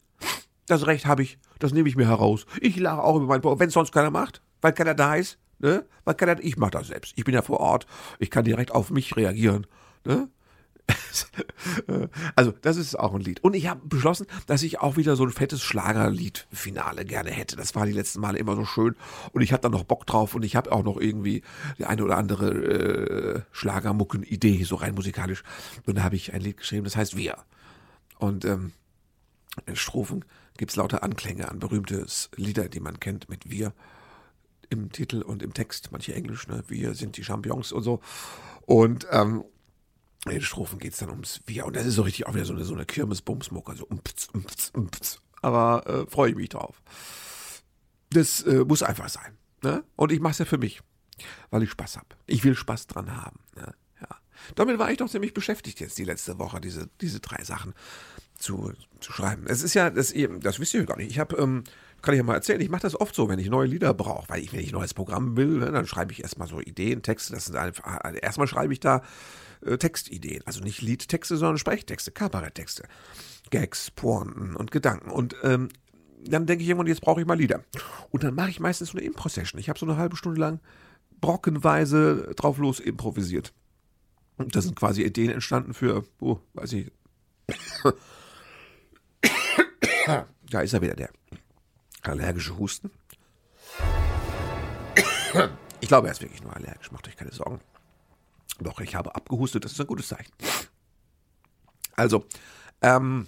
Das 0.66 0.86
Recht 0.86 1.06
habe 1.06 1.22
ich. 1.22 1.38
Das 1.58 1.72
nehme 1.72 1.88
ich 1.88 1.96
mir 1.96 2.06
heraus. 2.06 2.46
Ich 2.60 2.76
lache 2.76 3.02
auch 3.02 3.16
über 3.16 3.26
mein 3.26 3.40
Programm, 3.40 3.60
wenn 3.60 3.68
es 3.68 3.74
sonst 3.74 3.92
keiner 3.92 4.10
macht, 4.10 4.42
weil 4.60 4.72
keiner 4.72 4.94
da 4.94 5.16
ist. 5.16 5.38
Ne? 5.58 5.84
Man 6.04 6.16
kann 6.16 6.28
das, 6.28 6.44
ich 6.44 6.56
mache 6.56 6.72
das 6.72 6.88
selbst. 6.88 7.14
Ich 7.16 7.24
bin 7.24 7.34
ja 7.34 7.42
vor 7.42 7.60
Ort. 7.60 7.86
Ich 8.18 8.30
kann 8.30 8.44
direkt 8.44 8.72
auf 8.72 8.90
mich 8.90 9.16
reagieren. 9.16 9.66
Ne? 10.04 10.28
also, 12.36 12.52
das 12.62 12.76
ist 12.76 12.98
auch 12.98 13.14
ein 13.14 13.20
Lied. 13.20 13.42
Und 13.42 13.54
ich 13.54 13.66
habe 13.68 13.80
beschlossen, 13.84 14.26
dass 14.46 14.62
ich 14.62 14.80
auch 14.80 14.96
wieder 14.96 15.16
so 15.16 15.24
ein 15.24 15.30
fettes 15.30 15.62
Schlagerlied-Finale 15.62 17.04
gerne 17.04 17.30
hätte. 17.30 17.56
Das 17.56 17.74
war 17.74 17.86
die 17.86 17.92
letzten 17.92 18.20
Male 18.20 18.38
immer 18.38 18.54
so 18.54 18.64
schön. 18.64 18.94
Und 19.32 19.42
ich 19.42 19.52
hatte 19.52 19.62
da 19.62 19.68
noch 19.70 19.84
Bock 19.84 20.06
drauf. 20.06 20.34
Und 20.34 20.44
ich 20.44 20.56
habe 20.56 20.70
auch 20.72 20.84
noch 20.84 20.98
irgendwie 20.98 21.42
die 21.78 21.86
eine 21.86 22.04
oder 22.04 22.16
andere 22.18 22.50
äh, 22.50 23.40
Schlagermucken-Idee, 23.52 24.62
so 24.64 24.76
rein 24.76 24.94
musikalisch. 24.94 25.42
Und 25.86 25.98
da 25.98 26.02
habe 26.02 26.16
ich 26.16 26.34
ein 26.34 26.40
Lied 26.40 26.58
geschrieben, 26.58 26.84
das 26.84 26.96
heißt 26.96 27.16
Wir. 27.16 27.36
Und 28.18 28.44
ähm, 28.44 28.72
Strophen 29.72 30.24
gibt 30.56 30.70
es 30.70 30.76
lauter 30.76 31.02
Anklänge 31.02 31.48
an 31.50 31.58
berühmte 31.58 32.06
Lieder, 32.36 32.68
die 32.68 32.80
man 32.80 33.00
kennt 33.00 33.28
mit 33.28 33.50
Wir 33.50 33.72
im 34.70 34.90
Titel 34.92 35.22
und 35.22 35.42
im 35.42 35.54
Text, 35.54 35.90
manche 35.92 36.14
Englisch, 36.14 36.48
ne? 36.48 36.62
Wir 36.68 36.94
sind 36.94 37.16
die 37.16 37.24
Champions 37.24 37.72
und 37.72 37.82
so. 37.82 38.00
Und 38.66 39.06
ähm, 39.10 39.44
in 40.26 40.32
den 40.32 40.42
Strophen 40.42 40.78
geht 40.78 40.92
es 40.92 40.98
dann 40.98 41.10
ums 41.10 41.40
Wir. 41.46 41.66
Und 41.66 41.76
das 41.76 41.86
ist 41.86 41.94
so 41.94 42.02
richtig 42.02 42.26
auch 42.26 42.34
wieder 42.34 42.44
so 42.44 42.52
eine, 42.52 42.64
so 42.64 42.74
eine 42.74 42.84
Kirmes-Bumsmuck, 42.84 43.68
also 43.68 43.86
umpz, 43.86 44.28
umpz, 44.32 44.70
umpz. 44.74 45.20
Aber 45.40 45.86
äh, 45.86 46.10
freue 46.10 46.30
ich 46.30 46.36
mich 46.36 46.48
drauf. 46.48 46.82
Das 48.10 48.42
äh, 48.42 48.64
muss 48.64 48.82
einfach 48.82 49.08
sein. 49.08 49.36
Ne? 49.62 49.84
Und 49.94 50.12
ich 50.12 50.20
mache 50.20 50.32
es 50.32 50.38
ja 50.38 50.44
für 50.44 50.58
mich, 50.58 50.80
weil 51.50 51.62
ich 51.62 51.70
Spaß 51.70 51.96
habe. 51.96 52.08
Ich 52.26 52.42
will 52.44 52.56
Spaß 52.56 52.88
dran 52.88 53.16
haben. 53.16 53.40
Ne? 53.54 53.74
Ja. 54.00 54.08
Damit 54.56 54.78
war 54.78 54.90
ich 54.90 54.98
doch 54.98 55.08
ziemlich 55.08 55.34
beschäftigt 55.34 55.80
jetzt 55.80 55.98
die 55.98 56.04
letzte 56.04 56.38
Woche, 56.38 56.60
diese, 56.60 56.88
diese 57.00 57.20
drei 57.20 57.42
Sachen 57.44 57.74
zu, 58.36 58.72
zu 59.00 59.12
schreiben. 59.12 59.46
Es 59.46 59.62
ist 59.62 59.74
ja, 59.74 59.90
das, 59.90 60.12
das 60.40 60.58
wisst 60.60 60.74
ihr 60.74 60.84
gar 60.84 60.96
nicht. 60.96 61.10
Ich 61.10 61.18
habe 61.18 61.36
ähm, 61.36 61.64
kann 62.06 62.14
ich 62.14 62.18
ja 62.18 62.24
mal 62.24 62.34
erzählen, 62.34 62.60
ich 62.60 62.70
mache 62.70 62.82
das 62.82 62.98
oft 62.98 63.16
so, 63.16 63.28
wenn 63.28 63.40
ich 63.40 63.50
neue 63.50 63.66
Lieder 63.66 63.92
brauche, 63.92 64.28
weil 64.28 64.40
ich, 64.40 64.52
wenn 64.52 64.60
ich 64.60 64.68
ein 64.68 64.78
neues 64.78 64.94
Programm 64.94 65.36
will, 65.36 65.58
ne, 65.58 65.72
dann 65.72 65.88
schreibe 65.88 66.12
ich 66.12 66.22
erstmal 66.22 66.46
so 66.46 66.60
Ideen, 66.60 67.02
Texte, 67.02 67.34
das 67.34 67.46
sind 67.46 67.56
einfach, 67.56 67.84
also 67.84 68.16
erstmal 68.18 68.46
schreibe 68.46 68.72
ich 68.72 68.78
da 68.78 69.02
äh, 69.66 69.76
Textideen, 69.76 70.40
also 70.46 70.62
nicht 70.62 70.82
Liedtexte, 70.82 71.36
sondern 71.36 71.58
Sprechtexte, 71.58 72.12
Kabaretttexte, 72.12 72.84
Gags, 73.50 73.90
Pointen 73.90 74.54
und 74.54 74.70
Gedanken 74.70 75.10
und 75.10 75.34
ähm, 75.42 75.68
dann 76.24 76.46
denke 76.46 76.62
ich 76.62 76.68
irgendwann, 76.68 76.86
jetzt 76.86 77.00
brauche 77.00 77.20
ich 77.20 77.26
mal 77.26 77.36
Lieder. 77.36 77.64
Und 78.10 78.22
dann 78.22 78.36
mache 78.36 78.50
ich 78.50 78.60
meistens 78.60 78.90
so 78.90 78.98
eine 78.98 79.06
Impro-Session. 79.06 79.60
Ich 79.60 79.68
habe 79.68 79.78
so 79.78 79.86
eine 79.86 79.96
halbe 79.96 80.16
Stunde 80.16 80.40
lang 80.40 80.60
brockenweise 81.20 82.32
drauf 82.36 82.58
los 82.58 82.80
improvisiert. 82.80 83.52
Und 84.36 84.56
da 84.56 84.60
sind 84.60 84.76
quasi 84.76 85.02
Ideen 85.02 85.30
entstanden 85.30 85.74
für, 85.74 86.04
oh, 86.20 86.38
weiß 86.54 86.72
ich. 86.72 86.90
da 90.50 90.60
ist 90.60 90.72
er 90.72 90.82
wieder, 90.82 90.94
der 90.94 91.10
allergische 92.08 92.58
Husten. 92.58 92.90
Ich 95.78 95.88
glaube, 95.88 96.08
er 96.08 96.12
ist 96.12 96.22
wirklich 96.22 96.42
nur 96.42 96.56
allergisch, 96.56 96.90
macht 96.90 97.06
euch 97.06 97.16
keine 97.16 97.32
Sorgen. 97.32 97.60
Doch, 98.58 98.80
ich 98.80 98.96
habe 98.96 99.14
abgehustet, 99.14 99.64
das 99.64 99.72
ist 99.72 99.80
ein 99.80 99.86
gutes 99.86 100.08
Zeichen. 100.08 100.32
Also, 101.96 102.24
ähm, 102.80 103.26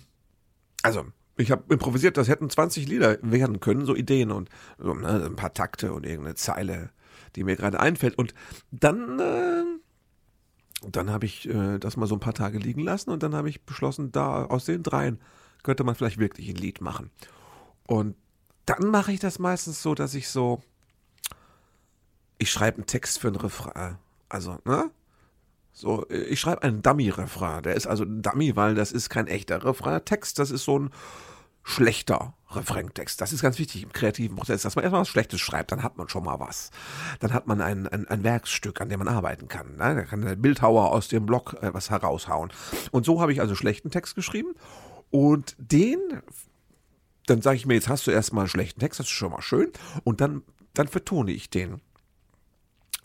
also, 0.83 1.07
ich 1.37 1.51
habe 1.51 1.73
improvisiert, 1.73 2.17
das 2.17 2.29
hätten 2.29 2.51
20 2.51 2.89
Lieder 2.89 3.19
werden 3.23 3.61
können, 3.61 3.85
so 3.85 3.95
Ideen 3.95 4.31
und 4.31 4.49
so, 4.79 4.95
ne, 4.95 5.25
ein 5.25 5.37
paar 5.37 5.55
Takte 5.55 5.93
und 5.93 6.07
irgendeine 6.07 6.35
Zeile, 6.35 6.91
die 7.37 7.45
mir 7.45 7.57
gerade 7.57 7.81
einfällt. 7.81 8.17
Und 8.17 8.35
dann, 8.71 9.21
äh, 9.21 9.65
dann 10.89 11.11
habe 11.11 11.27
ich 11.27 11.49
äh, 11.49 11.79
das 11.79 11.97
mal 11.97 12.07
so 12.07 12.17
ein 12.17 12.21
paar 12.21 12.35
Tage 12.35 12.59
liegen 12.59 12.83
lassen 12.83 13.11
und 13.11 13.23
dann 13.23 13.35
habe 13.35 13.49
ich 13.49 13.65
beschlossen, 13.65 14.11
da 14.11 14.47
aus 14.47 14.65
den 14.65 14.83
dreien 14.83 15.21
könnte 15.63 15.85
man 15.85 15.95
vielleicht 15.95 16.19
wirklich 16.19 16.49
ein 16.49 16.57
Lied 16.57 16.81
machen. 16.81 17.11
Und 17.87 18.17
dann 18.69 18.91
mache 18.91 19.13
ich 19.13 19.21
das 19.21 19.39
meistens 19.39 19.83
so, 19.83 19.95
dass 19.95 20.15
ich 20.15 20.29
so, 20.29 20.61
ich 22.37 22.51
schreibe 22.51 22.79
einen 22.79 22.87
Text 22.87 23.19
für 23.19 23.29
ein 23.29 23.37
Refrain. 23.37 23.97
Also, 24.29 24.59
ne? 24.65 24.91
So, 25.73 26.09
ich 26.11 26.41
schreibe 26.41 26.63
einen 26.63 26.83
Dummy-Refrain. 26.83 27.63
Der 27.63 27.75
ist 27.75 27.87
also 27.87 28.05
ein 28.05 28.21
Dummy, 28.21 28.57
weil 28.57 28.75
das 28.75 28.91
ist 28.93 29.11
kein 29.11 29.29
echter 29.29 29.65
Refrain-Text, 29.65 30.39
das 30.39 30.51
ist 30.51 30.65
so 30.65 30.79
ein 30.79 30.91
schlechter 31.63 32.35
Refrain-Text. 32.51 33.21
Das 33.21 33.33
ist 33.33 33.43
ganz 33.43 33.59
wichtig 33.59 33.83
im 33.83 33.93
kreativen 33.93 34.37
Prozess, 34.37 34.63
dass 34.63 34.75
man 34.75 34.83
erstmal 34.83 35.03
was 35.03 35.09
Schlechtes 35.09 35.41
schreibt, 35.41 35.71
dann 35.71 35.83
hat 35.83 35.97
man 35.97 36.09
schon 36.09 36.25
mal 36.25 36.41
was. 36.41 36.71
Dann 37.21 37.33
hat 37.33 37.47
man 37.47 37.61
ein, 37.61 37.87
ein, 37.87 38.09
ein 38.09 38.25
Werkstück, 38.25 38.81
an 38.81 38.89
dem 38.89 38.99
man 38.99 39.09
arbeiten 39.09 39.49
kann. 39.49 39.77
Ne? 39.77 39.95
Da 39.95 40.03
kann 40.03 40.23
der 40.23 40.37
Bildhauer 40.37 40.91
aus 40.91 41.09
dem 41.09 41.27
Blog 41.27 41.57
äh, 41.61 41.73
was 41.73 41.91
heraushauen. 41.91 42.53
Und 42.91 43.05
so 43.05 43.21
habe 43.21 43.33
ich 43.33 43.41
also 43.41 43.55
schlechten 43.55 43.91
Text 43.91 44.15
geschrieben. 44.15 44.55
Und 45.11 45.57
den 45.59 45.99
dann 47.29 47.43
sage 47.43 47.57
ich 47.57 47.67
mir, 47.67 47.75
jetzt 47.75 47.89
hast 47.89 48.07
du 48.07 48.11
erstmal 48.11 48.43
einen 48.43 48.51
schlechten 48.51 48.81
Text, 48.81 49.01
das 49.01 49.07
ist 49.07 49.13
schon 49.13 49.33
mal 49.33 49.43
schön. 49.43 49.71
Und 50.05 50.21
dann, 50.21 50.43
dann 50.75 50.89
vertone 50.89 51.33
ich 51.33 51.51
den. 51.51 51.81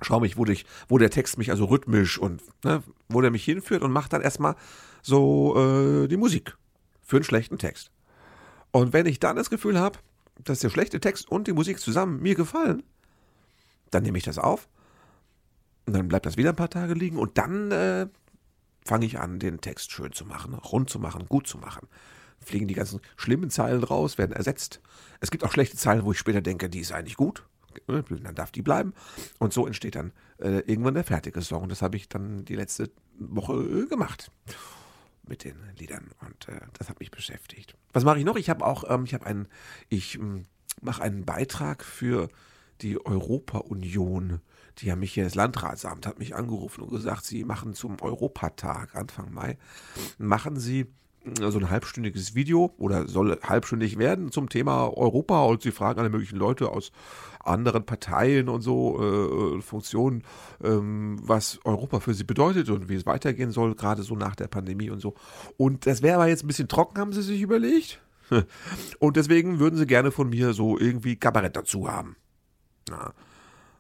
Schau 0.02 0.20
mich, 0.20 0.38
wo, 0.38 0.46
dich, 0.46 0.66
wo 0.88 0.98
der 0.98 1.10
Text 1.10 1.38
mich 1.38 1.52
also 1.52 1.66
rhythmisch 1.66 2.18
und 2.18 2.42
ne, 2.64 2.84
wo 3.10 3.22
der 3.22 3.32
mich 3.32 3.44
hinführt 3.44 3.84
und 3.84 3.92
macht 3.92 4.14
dann 4.14 4.22
erstmal 4.22 4.56
so 5.02 5.56
äh, 5.58 6.08
die 6.08 6.18
Musik 6.18 6.58
für 7.02 7.18
einen 7.18 7.24
schlechten 7.24 7.58
Text. 7.58 7.92
Und 8.72 8.92
wenn 8.92 9.06
ich 9.06 9.20
dann 9.20 9.36
das 9.36 9.50
Gefühl 9.50 9.80
habe, 9.80 10.00
dass 10.44 10.60
der 10.60 10.70
schlechte 10.70 11.00
Text 11.00 11.30
und 11.30 11.48
die 11.48 11.54
Musik 11.54 11.80
zusammen 11.80 12.22
mir 12.22 12.36
gefallen, 12.36 12.84
dann 13.92 14.04
nehme 14.04 14.18
ich 14.18 14.24
das 14.24 14.40
auf 14.40 14.68
und 15.86 15.94
dann 15.94 16.08
bleibt 16.08 16.26
das 16.26 16.38
wieder 16.38 16.50
ein 16.50 16.56
paar 16.56 16.70
Tage 16.70 16.96
liegen 16.96 17.18
und 17.18 17.38
dann 17.38 17.72
äh, 17.72 18.08
fange 18.86 19.06
ich 19.06 19.20
an, 19.20 19.40
den 19.40 19.62
Text 19.62 19.92
schön 19.92 20.12
zu 20.12 20.26
machen, 20.26 20.56
rund 20.56 20.90
zu 20.90 21.00
machen, 21.00 21.28
gut 21.28 21.48
zu 21.48 21.58
machen 21.58 21.88
fliegen 22.44 22.68
die 22.68 22.74
ganzen 22.74 23.00
schlimmen 23.16 23.50
Zeilen 23.50 23.84
raus, 23.84 24.18
werden 24.18 24.34
ersetzt. 24.34 24.82
Es 25.20 25.32
gibt 25.32 25.44
auch 25.44 25.52
schlechte 25.52 25.78
Zeilen, 25.78 26.04
wo 26.04 26.12
ich 26.12 26.20
später 26.20 26.42
denke, 26.42 26.70
die 26.70 26.80
ist 26.80 26.92
eigentlich 26.92 27.18
gut. 27.18 27.46
Dann 27.88 28.36
darf 28.36 28.52
die 28.52 28.62
bleiben. 28.62 28.94
Und 29.40 29.52
so 29.52 29.66
entsteht 29.66 29.96
dann 29.96 30.12
äh, 30.38 30.60
irgendwann 30.60 30.94
der 30.94 31.04
fertige 31.04 31.42
Song. 31.42 31.64
Und 31.64 31.72
das 31.72 31.82
habe 31.82 31.98
ich 31.98 32.08
dann 32.08 32.46
die 32.46 32.56
letzte 32.56 32.92
Woche 33.18 33.54
äh, 33.54 33.86
gemacht 33.88 34.32
mit 35.28 35.44
den 35.44 35.56
Liedern 35.78 36.10
und 36.22 36.50
äh, 36.50 36.60
das 36.78 36.90
hat 36.90 37.00
mich 37.00 37.12
beschäftigt. 37.12 37.76
Was 37.94 38.04
mache 38.04 38.20
ich 38.20 38.26
noch? 38.26 38.36
Ich 38.36 38.50
habe 38.50 38.66
auch, 38.66 38.84
ähm, 38.90 39.06
ich 39.06 39.14
habe 39.14 39.26
einen, 39.26 39.48
ich 39.90 40.16
ähm, 40.16 40.44
mache 40.82 41.02
einen 41.02 41.26
Beitrag 41.26 41.84
für 41.84 42.30
die 42.82 43.04
Europa-Union. 43.06 44.42
Die 44.80 44.92
haben 44.92 45.00
mich 45.00 45.14
hier, 45.14 45.24
das 45.24 45.36
Landratsamt 45.36 46.06
hat 46.06 46.20
mich 46.20 46.36
angerufen 46.36 46.82
und 46.82 46.90
gesagt, 46.90 47.26
sie 47.26 47.44
machen 47.44 47.74
zum 47.74 48.02
Europatag 48.02 48.96
Anfang 48.96 49.34
Mai, 49.34 49.58
machen 50.18 50.60
sie 50.60 50.88
so 51.40 51.58
ein 51.58 51.70
halbstündiges 51.70 52.36
Video 52.36 52.74
oder 52.78 53.08
soll 53.08 53.40
halbstündig 53.42 53.98
werden 53.98 54.32
zum 54.32 54.50
Thema 54.50 54.88
Europa 54.96 55.44
und 55.44 55.62
sie 55.62 55.72
fragen 55.72 56.00
alle 56.00 56.10
möglichen 56.10 56.38
Leute 56.38 56.70
aus 56.70 56.92
anderen 57.40 57.86
Parteien 57.86 58.50
und 58.50 58.62
so 58.62 59.02
äh, 59.02 59.62
Funktionen, 59.62 60.24
ähm, 60.64 61.18
was 61.22 61.60
Europa 61.64 62.00
für 62.00 62.14
sie 62.14 62.24
bedeutet 62.24 62.70
und 62.70 62.90
wie 62.90 62.96
es 62.96 63.06
weitergehen 63.06 63.52
soll, 63.52 63.76
gerade 63.76 64.04
so 64.04 64.16
nach 64.16 64.36
der 64.36 64.48
Pandemie 64.48 64.90
und 64.90 65.00
so. 65.00 65.16
Und 65.58 65.86
das 65.86 66.02
wäre 66.02 66.16
aber 66.16 66.28
jetzt 66.28 66.44
ein 66.44 66.48
bisschen 66.48 66.68
trocken, 66.68 67.00
haben 67.00 67.14
sie 67.14 67.22
sich 67.22 67.42
überlegt. 67.42 68.02
Und 69.00 69.18
deswegen 69.18 69.60
würden 69.60 69.76
sie 69.78 69.86
gerne 69.86 70.10
von 70.10 70.30
mir 70.30 70.54
so 70.54 70.80
irgendwie 70.80 71.18
Kabarett 71.18 71.56
dazu 71.58 71.92
haben. 71.92 72.16
Ja. 72.90 73.14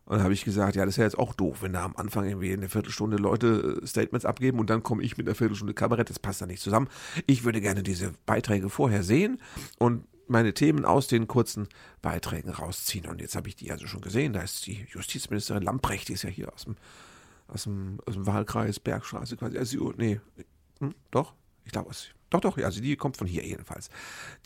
Und 0.06 0.18
dann 0.18 0.24
habe 0.24 0.34
ich 0.34 0.44
gesagt, 0.44 0.76
ja, 0.76 0.86
das 0.86 0.96
ist 0.96 0.98
ja 0.98 1.06
jetzt 1.06 1.18
auch 1.18 1.34
doof, 1.34 1.62
wenn 1.62 1.74
da 1.74 1.86
am 1.86 1.96
Anfang 1.96 2.26
irgendwie 2.26 2.52
in 2.52 2.60
einer 2.60 2.70
Viertelstunde 2.70 3.18
Leute 3.18 3.80
äh, 3.82 3.88
Statements 3.88 4.26
abgeben 4.26 4.60
und 4.60 4.70
dann 4.70 4.84
komme 4.84 5.02
ich 5.02 5.18
mit 5.18 5.28
einer 5.28 5.36
Viertelstunde 5.36 5.74
Kabarett, 5.74 6.10
das 6.10 6.20
passt 6.20 6.42
da 6.42 6.46
nicht 6.46 6.62
zusammen. 6.62 6.90
Ich 7.26 7.46
würde 7.46 7.62
gerne 7.62 7.84
diese 7.84 8.14
Beiträge 8.26 8.70
vorher 8.70 9.04
sehen 9.04 9.40
und 9.80 10.06
meine 10.28 10.54
Themen 10.54 10.86
aus 10.86 11.08
den 11.08 11.28
kurzen 11.28 11.68
Beiträgen 12.02 12.50
rausziehen. 12.50 13.08
Und 13.08 13.22
jetzt 13.22 13.36
habe 13.36 13.48
ich 13.48 13.56
die 13.56 13.72
also 13.72 13.88
schon 13.88 14.02
gesehen. 14.02 14.34
Da 14.34 14.42
ist 14.42 14.66
die 14.68 14.86
Justizministerin 14.90 15.64
Lamprecht, 15.64 16.10
die 16.10 16.14
ist 16.14 16.24
ja 16.24 16.30
hier 16.30 16.54
aus 16.54 16.66
dem, 16.66 16.76
aus 17.48 17.64
dem, 17.64 18.00
aus 18.06 18.14
dem 18.16 18.26
Wahlkreis 18.26 18.80
Bergstraße 18.80 19.38
quasi. 19.38 19.58
Also, 19.58 19.94
nee, 19.98 20.20
hm, 20.80 20.94
doch, 21.12 21.34
ich 21.66 21.72
glaube. 21.72 21.92
Doch, 22.30 22.40
doch, 22.42 22.58
also 22.58 22.82
die 22.82 22.96
kommt 22.96 23.16
von 23.16 23.28
hier 23.28 23.46
jedenfalls. 23.46 23.90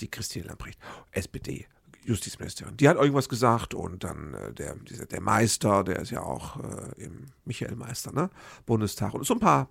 Die 0.02 0.12
Christine 0.12 0.48
Lamprecht, 0.48 0.78
SPD. 1.12 1.68
Justizministerin. 2.08 2.78
Die 2.78 2.88
hat 2.88 2.98
irgendwas 2.98 3.28
gesagt 3.28 3.74
und 3.74 4.04
dann 4.04 4.34
äh, 4.34 4.54
der, 4.54 4.76
dieser, 4.76 5.06
der 5.06 5.22
Meister, 5.22 5.84
der 5.84 6.00
ist 6.00 6.12
ja 6.12 6.22
auch 6.22 6.58
äh, 6.58 7.04
im 7.04 7.26
Michael 7.44 7.76
Meister, 7.76 8.14
ne? 8.14 8.30
Bundestag 8.66 9.14
und 9.14 9.26
so 9.26 9.34
ein 9.34 9.40
paar 9.40 9.70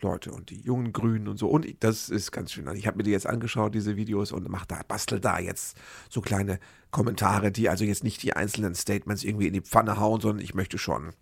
Leute 0.00 0.32
und 0.32 0.50
die 0.50 0.60
jungen 0.60 0.92
Grünen 0.92 1.26
und 1.26 1.36
so. 1.38 1.48
Und 1.48 1.66
das 1.82 2.08
ist 2.08 2.30
ganz 2.30 2.52
schön. 2.52 2.68
Also 2.68 2.78
ich 2.78 2.86
habe 2.86 2.98
mir 2.98 3.02
die 3.02 3.10
jetzt 3.10 3.26
angeschaut, 3.26 3.74
diese 3.74 3.96
Videos, 3.96 4.30
und 4.30 4.48
mach 4.48 4.66
da, 4.66 4.80
bastel 4.86 5.18
da 5.18 5.38
jetzt 5.38 5.76
so 6.08 6.20
kleine 6.20 6.60
Kommentare, 6.92 7.50
die 7.50 7.68
also 7.68 7.84
jetzt 7.84 8.04
nicht 8.04 8.22
die 8.22 8.34
einzelnen 8.34 8.74
Statements 8.74 9.24
irgendwie 9.24 9.48
in 9.48 9.52
die 9.54 9.60
Pfanne 9.60 9.98
hauen, 9.98 10.20
sondern 10.20 10.44
ich 10.44 10.54
möchte 10.54 10.78
schon 10.78 11.12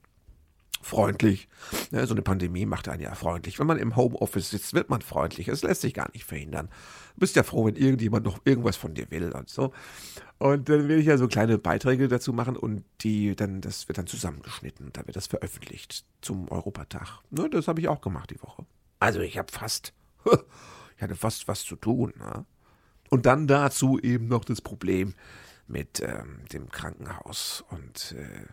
freundlich. 0.83 1.49
Ja, 1.91 2.07
so 2.07 2.15
eine 2.15 2.23
Pandemie 2.23 2.67
macht 2.67 2.89
einen 2.89 3.03
ja 3.03 3.15
freundlich. 3.15 3.59
Wenn 3.59 3.67
man 3.67 3.79
im 3.79 3.97
Homeoffice 3.97 4.51
sitzt, 4.51 4.75
wird 4.75 4.91
man 4.91 5.01
freundlich. 5.01 5.49
Es 5.49 5.63
lässt 5.63 5.81
sich 5.81 5.95
gar 5.95 6.11
nicht 6.13 6.25
verhindern. 6.25 6.69
Du 7.15 7.21
bist 7.21 7.37
ja 7.37 7.43
froh, 7.43 7.67
wenn 7.67 7.77
irgendjemand 7.77 8.25
noch 8.25 8.41
irgendwas 8.45 8.77
von 8.77 8.95
dir 8.95 9.11
will 9.11 9.33
und 9.33 9.49
so. 9.49 9.73
Und 10.39 10.69
dann 10.69 10.89
will 10.89 10.99
ich 10.99 11.07
ja 11.07 11.17
so 11.17 11.29
kleine 11.29 11.57
Beiträge 11.57 12.09
dazu 12.09 12.33
machen 12.33 12.57
und 12.57 12.85
die 13.01 13.37
dann, 13.37 13.61
das 13.61 13.89
wird 13.89 13.99
dann 13.99 14.07
zusammengeschnitten. 14.07 14.91
Da 14.93 15.07
wird 15.07 15.17
das 15.17 15.29
veröffentlicht 15.29 16.05
zum 16.21 16.49
Europatag. 16.51 17.21
Ne, 17.31 17.49
das 17.49 17.69
habe 17.69 17.81
ich 17.81 17.89
auch 17.89 18.01
gemacht 18.01 18.31
die 18.31 18.43
Woche. 18.43 18.67
Also 18.99 19.21
ich 19.21 19.39
habe 19.39 19.53
fast, 19.53 19.93
ich 20.97 21.03
hatte 21.03 21.15
fast 21.15 21.49
was 21.49 21.63
zu 21.63 21.77
tun. 21.77 22.13
Ne? 22.19 22.45
Und 23.09 23.27
dann 23.27 23.47
dazu 23.47 24.01
eben 24.01 24.27
noch 24.29 24.45
das 24.45 24.61
Problem 24.61 25.15
mit 25.69 26.01
ähm, 26.01 26.41
dem 26.53 26.71
Krankenhaus 26.71 27.65
und 27.71 28.15
äh, 28.19 28.47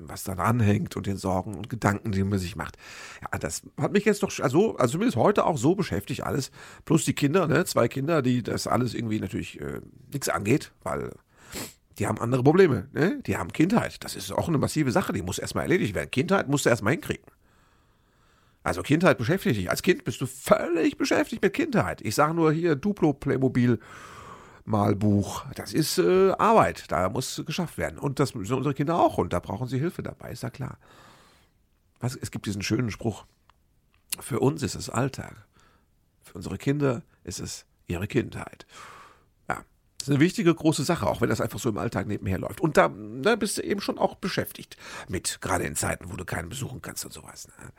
was 0.00 0.24
dann 0.24 0.38
anhängt 0.38 0.96
und 0.96 1.06
den 1.06 1.16
Sorgen 1.16 1.54
und 1.54 1.68
Gedanken, 1.68 2.12
die 2.12 2.24
man 2.24 2.38
sich 2.38 2.56
macht. 2.56 2.76
Ja, 3.22 3.38
das 3.38 3.62
hat 3.80 3.92
mich 3.92 4.04
jetzt 4.04 4.22
doch, 4.22 4.32
also, 4.40 4.76
also 4.76 4.92
zumindest 4.92 5.16
heute 5.16 5.44
auch 5.44 5.58
so 5.58 5.74
beschäftigt, 5.74 6.22
alles. 6.22 6.50
Plus 6.84 7.04
die 7.04 7.14
Kinder, 7.14 7.46
ne, 7.46 7.64
zwei 7.64 7.88
Kinder, 7.88 8.22
die 8.22 8.42
das 8.42 8.66
alles 8.66 8.94
irgendwie 8.94 9.20
natürlich 9.20 9.60
äh, 9.60 9.80
nichts 10.12 10.28
angeht, 10.28 10.72
weil 10.82 11.10
die 11.98 12.06
haben 12.06 12.18
andere 12.18 12.42
Probleme, 12.42 12.88
ne? 12.92 13.20
Die 13.26 13.36
haben 13.36 13.52
Kindheit. 13.52 14.02
Das 14.02 14.16
ist 14.16 14.32
auch 14.32 14.48
eine 14.48 14.58
massive 14.58 14.90
Sache, 14.90 15.12
die 15.12 15.22
muss 15.22 15.38
erstmal 15.38 15.64
erledigt 15.64 15.94
werden. 15.94 16.10
Kindheit 16.10 16.48
musst 16.48 16.64
du 16.64 16.70
erstmal 16.70 16.94
hinkriegen. 16.94 17.26
Also 18.62 18.82
Kindheit 18.82 19.18
beschäftigt 19.18 19.56
dich. 19.56 19.70
Als 19.70 19.82
Kind 19.82 20.04
bist 20.04 20.20
du 20.20 20.26
völlig 20.26 20.96
beschäftigt 20.98 21.42
mit 21.42 21.52
Kindheit. 21.52 22.00
Ich 22.02 22.14
sage 22.14 22.34
nur 22.34 22.52
hier 22.52 22.74
Duplo 22.74 23.12
Playmobil 23.12 23.78
Malbuch. 24.70 25.44
Das 25.54 25.72
ist 25.72 25.98
äh, 25.98 26.32
Arbeit, 26.32 26.90
da 26.90 27.08
muss 27.08 27.42
geschafft 27.46 27.78
werden. 27.78 27.98
Und 27.98 28.18
das 28.20 28.34
müssen 28.34 28.54
unsere 28.54 28.74
Kinder 28.74 28.98
auch 28.98 29.18
und 29.18 29.32
da 29.32 29.40
brauchen 29.40 29.68
sie 29.68 29.78
Hilfe 29.78 30.02
dabei, 30.02 30.30
ist 30.32 30.42
ja 30.42 30.50
klar. 30.50 30.78
Was, 31.98 32.16
es 32.16 32.30
gibt 32.30 32.46
diesen 32.46 32.62
schönen 32.62 32.90
Spruch, 32.90 33.24
für 34.18 34.40
uns 34.40 34.62
ist 34.62 34.74
es 34.74 34.88
Alltag, 34.88 35.46
für 36.22 36.34
unsere 36.34 36.58
Kinder 36.58 37.02
ist 37.24 37.40
es 37.40 37.66
ihre 37.86 38.06
Kindheit. 38.06 38.66
Ja, 39.48 39.64
das 39.98 40.08
ist 40.08 40.14
eine 40.14 40.20
wichtige, 40.20 40.54
große 40.54 40.84
Sache, 40.84 41.06
auch 41.06 41.20
wenn 41.20 41.28
das 41.28 41.40
einfach 41.40 41.58
so 41.58 41.68
im 41.68 41.78
Alltag 41.78 42.06
nebenher 42.06 42.38
läuft. 42.38 42.60
Und 42.60 42.76
da, 42.76 42.88
da 42.88 42.94
ne, 42.94 43.36
bist 43.36 43.58
du 43.58 43.62
eben 43.62 43.80
schon 43.80 43.98
auch 43.98 44.14
beschäftigt 44.14 44.76
mit, 45.08 45.40
gerade 45.40 45.64
in 45.64 45.76
Zeiten, 45.76 46.10
wo 46.10 46.16
du 46.16 46.24
keinen 46.24 46.48
besuchen 46.48 46.80
kannst 46.80 47.04
und 47.04 47.12
sowas. 47.12 47.48
Ne? 47.48 47.72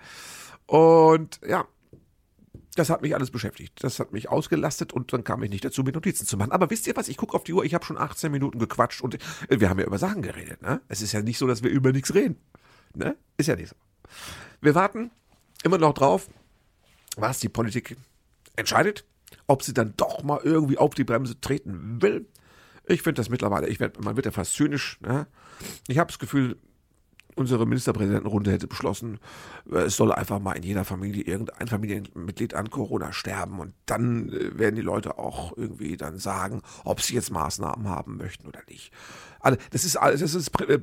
Und 0.68 1.40
ja, 1.48 1.66
das 2.76 2.90
hat 2.90 3.02
mich 3.02 3.16
alles 3.16 3.32
beschäftigt. 3.32 3.84
Das 3.84 4.00
hat 4.00 4.14
mich 4.14 4.30
ausgelastet 4.30 4.94
und 4.94 5.12
dann 5.12 5.24
kam 5.24 5.44
ich 5.44 5.50
nicht 5.50 5.66
dazu, 5.66 5.84
mir 5.84 5.92
Notizen 5.92 6.26
zu 6.26 6.38
machen. 6.38 6.52
Aber 6.52 6.70
wisst 6.70 6.88
ihr 6.88 6.96
was? 6.96 7.10
Ich 7.10 7.18
gucke 7.18 7.36
auf 7.36 7.44
die 7.44 7.54
Uhr, 7.54 7.66
ich 7.66 7.74
habe 7.74 7.84
schon 7.84 7.98
18 7.98 8.32
Minuten 8.32 8.60
gequatscht 8.60 9.02
und 9.02 9.16
äh, 9.16 9.60
wir 9.60 9.70
haben 9.70 9.80
ja 9.80 9.86
über 9.86 9.98
Sachen 9.98 10.22
geredet. 10.22 10.62
Ne? 10.62 10.82
Es 10.88 11.02
ist 11.02 11.12
ja 11.12 11.22
nicht 11.22 11.38
so, 11.38 11.48
dass 11.48 11.64
wir 11.64 11.70
über 11.70 11.92
nichts 11.92 12.14
reden. 12.14 12.38
Ne? 12.96 13.16
Ist 13.38 13.48
ja 13.48 13.56
nicht 13.56 13.70
so. 13.70 13.76
Wir 14.62 14.76
warten 14.76 15.12
immer 15.64 15.78
noch 15.78 15.94
drauf, 15.94 16.30
was 17.18 17.40
die 17.40 17.50
Politik 17.50 17.98
entscheidet, 18.56 19.06
ob 19.48 19.64
sie 19.64 19.74
dann 19.74 19.94
doch 19.98 20.24
mal 20.24 20.40
irgendwie 20.44 20.78
auf 20.78 20.94
die 20.94 21.04
Bremse 21.04 21.40
treten 21.40 22.02
will. 22.02 22.28
Ich 22.88 23.02
finde 23.02 23.20
das 23.20 23.30
mittlerweile, 23.30 23.68
ich 23.68 23.80
werd, 23.80 24.04
man 24.04 24.16
wird 24.16 24.26
ja 24.26 24.32
fast 24.32 24.54
zynisch. 24.54 25.00
Ne? 25.02 25.28
Ich 25.88 25.98
habe 25.98 26.08
das 26.08 26.20
Gefühl, 26.20 26.58
unsere 27.36 27.66
Ministerpräsidentenrunde 27.66 28.52
hätte 28.52 28.68
beschlossen, 28.68 29.20
äh, 29.72 29.80
es 29.80 29.96
soll 29.96 30.12
einfach 30.12 30.40
mal 30.40 30.54
in 30.54 30.64
jeder 30.64 30.86
Familie 30.86 31.24
irgendein 31.24 31.68
Familienmitglied 31.68 32.54
an 32.54 32.70
Corona 32.70 33.14
sterben 33.14 33.60
und 33.60 33.74
dann 33.86 34.30
äh, 34.30 34.58
werden 34.58 34.76
die 34.76 34.82
Leute 34.82 35.18
auch 35.18 35.56
irgendwie 35.58 35.98
dann 35.98 36.18
sagen, 36.18 36.62
ob 36.84 37.02
sie 37.02 37.16
jetzt 37.16 37.32
Maßnahmen 37.32 37.88
haben 37.88 38.18
möchten 38.18 38.48
oder 38.48 38.62
nicht. 38.68 38.92
Also 39.40 39.58
das 39.72 39.86
ist 39.86 39.98
alles, 39.98 40.22
das 40.22 40.36
ist 40.36 40.60
äh, 40.62 40.80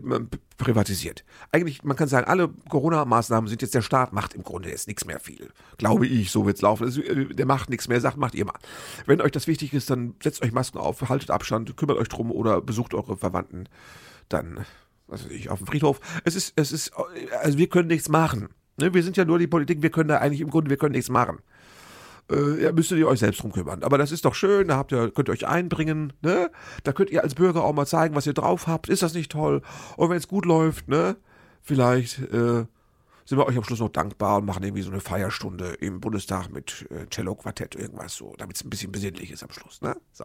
privatisiert. 0.56 1.24
Eigentlich, 1.52 1.84
man 1.84 1.96
kann 1.96 2.08
sagen, 2.08 2.26
alle 2.26 2.48
Corona-Maßnahmen 2.68 3.48
sind 3.48 3.62
jetzt 3.62 3.74
der 3.74 3.82
Staat 3.82 4.12
macht 4.12 4.34
im 4.34 4.42
Grunde 4.42 4.68
jetzt 4.68 4.88
nichts 4.88 5.04
mehr 5.04 5.20
viel. 5.20 5.50
Glaube 5.76 6.06
ich, 6.06 6.30
so 6.30 6.44
wird's 6.44 6.62
laufen. 6.62 6.92
Der 7.36 7.46
macht 7.46 7.70
nichts 7.70 7.88
mehr, 7.88 8.00
sagt, 8.00 8.16
macht 8.16 8.34
ihr 8.34 8.44
mal. 8.44 8.58
Wenn 9.06 9.20
euch 9.20 9.32
das 9.32 9.46
wichtig 9.46 9.72
ist, 9.74 9.90
dann 9.90 10.14
setzt 10.22 10.42
euch 10.42 10.52
Masken 10.52 10.78
auf, 10.78 11.08
haltet 11.08 11.30
Abstand, 11.30 11.76
kümmert 11.76 11.98
euch 11.98 12.08
drum 12.08 12.32
oder 12.32 12.60
besucht 12.60 12.94
eure 12.94 13.16
Verwandten. 13.16 13.68
Dann 14.28 14.66
weiß 15.08 15.26
ich, 15.30 15.50
auf 15.50 15.58
dem 15.58 15.66
Friedhof. 15.66 16.00
Es 16.24 16.36
ist, 16.36 16.52
es 16.56 16.72
ist, 16.72 16.92
also 17.42 17.58
wir 17.58 17.68
können 17.68 17.88
nichts 17.88 18.08
machen. 18.08 18.48
Ne? 18.78 18.94
Wir 18.94 19.02
sind 19.02 19.16
ja 19.16 19.24
nur 19.24 19.38
die 19.38 19.46
Politik, 19.46 19.82
wir 19.82 19.90
können 19.90 20.08
da 20.08 20.18
eigentlich 20.18 20.40
im 20.40 20.50
Grunde, 20.50 20.70
wir 20.70 20.76
können 20.76 20.92
nichts 20.92 21.10
machen. 21.10 21.38
Äh, 22.30 22.62
ja, 22.62 22.72
müsstet 22.72 22.98
ihr 22.98 23.08
euch 23.08 23.20
selbst 23.20 23.42
drum 23.42 23.52
kümmern. 23.52 23.82
Aber 23.82 23.98
das 23.98 24.12
ist 24.12 24.24
doch 24.24 24.34
schön, 24.34 24.68
da 24.68 24.76
habt 24.76 24.92
ihr, 24.92 25.10
könnt 25.10 25.28
ihr 25.28 25.32
euch 25.32 25.46
einbringen, 25.46 26.12
ne? 26.20 26.50
Da 26.84 26.92
könnt 26.92 27.10
ihr 27.10 27.22
als 27.22 27.34
Bürger 27.34 27.64
auch 27.64 27.72
mal 27.72 27.86
zeigen, 27.86 28.14
was 28.14 28.26
ihr 28.26 28.34
drauf 28.34 28.66
habt. 28.66 28.88
Ist 28.88 29.02
das 29.02 29.14
nicht 29.14 29.32
toll? 29.32 29.62
Und 29.96 30.10
wenn 30.10 30.18
es 30.18 30.28
gut 30.28 30.44
läuft, 30.44 30.88
ne? 30.88 31.16
Vielleicht, 31.62 32.18
äh, 32.32 32.66
sind 33.24 33.36
wir 33.36 33.46
euch 33.46 33.56
am 33.56 33.64
Schluss 33.64 33.80
noch 33.80 33.90
dankbar 33.90 34.38
und 34.38 34.46
machen 34.46 34.62
irgendwie 34.62 34.82
so 34.82 34.90
eine 34.90 35.00
Feierstunde 35.00 35.74
im 35.80 36.00
Bundestag 36.00 36.50
mit 36.50 36.86
äh, 36.90 37.06
Cello-Quartett, 37.10 37.74
irgendwas 37.74 38.14
so, 38.14 38.34
damit 38.38 38.56
es 38.56 38.64
ein 38.64 38.70
bisschen 38.70 38.90
besinnlich 38.92 39.30
ist 39.30 39.42
am 39.42 39.50
Schluss, 39.50 39.82
ne? 39.82 39.96
So. 40.12 40.24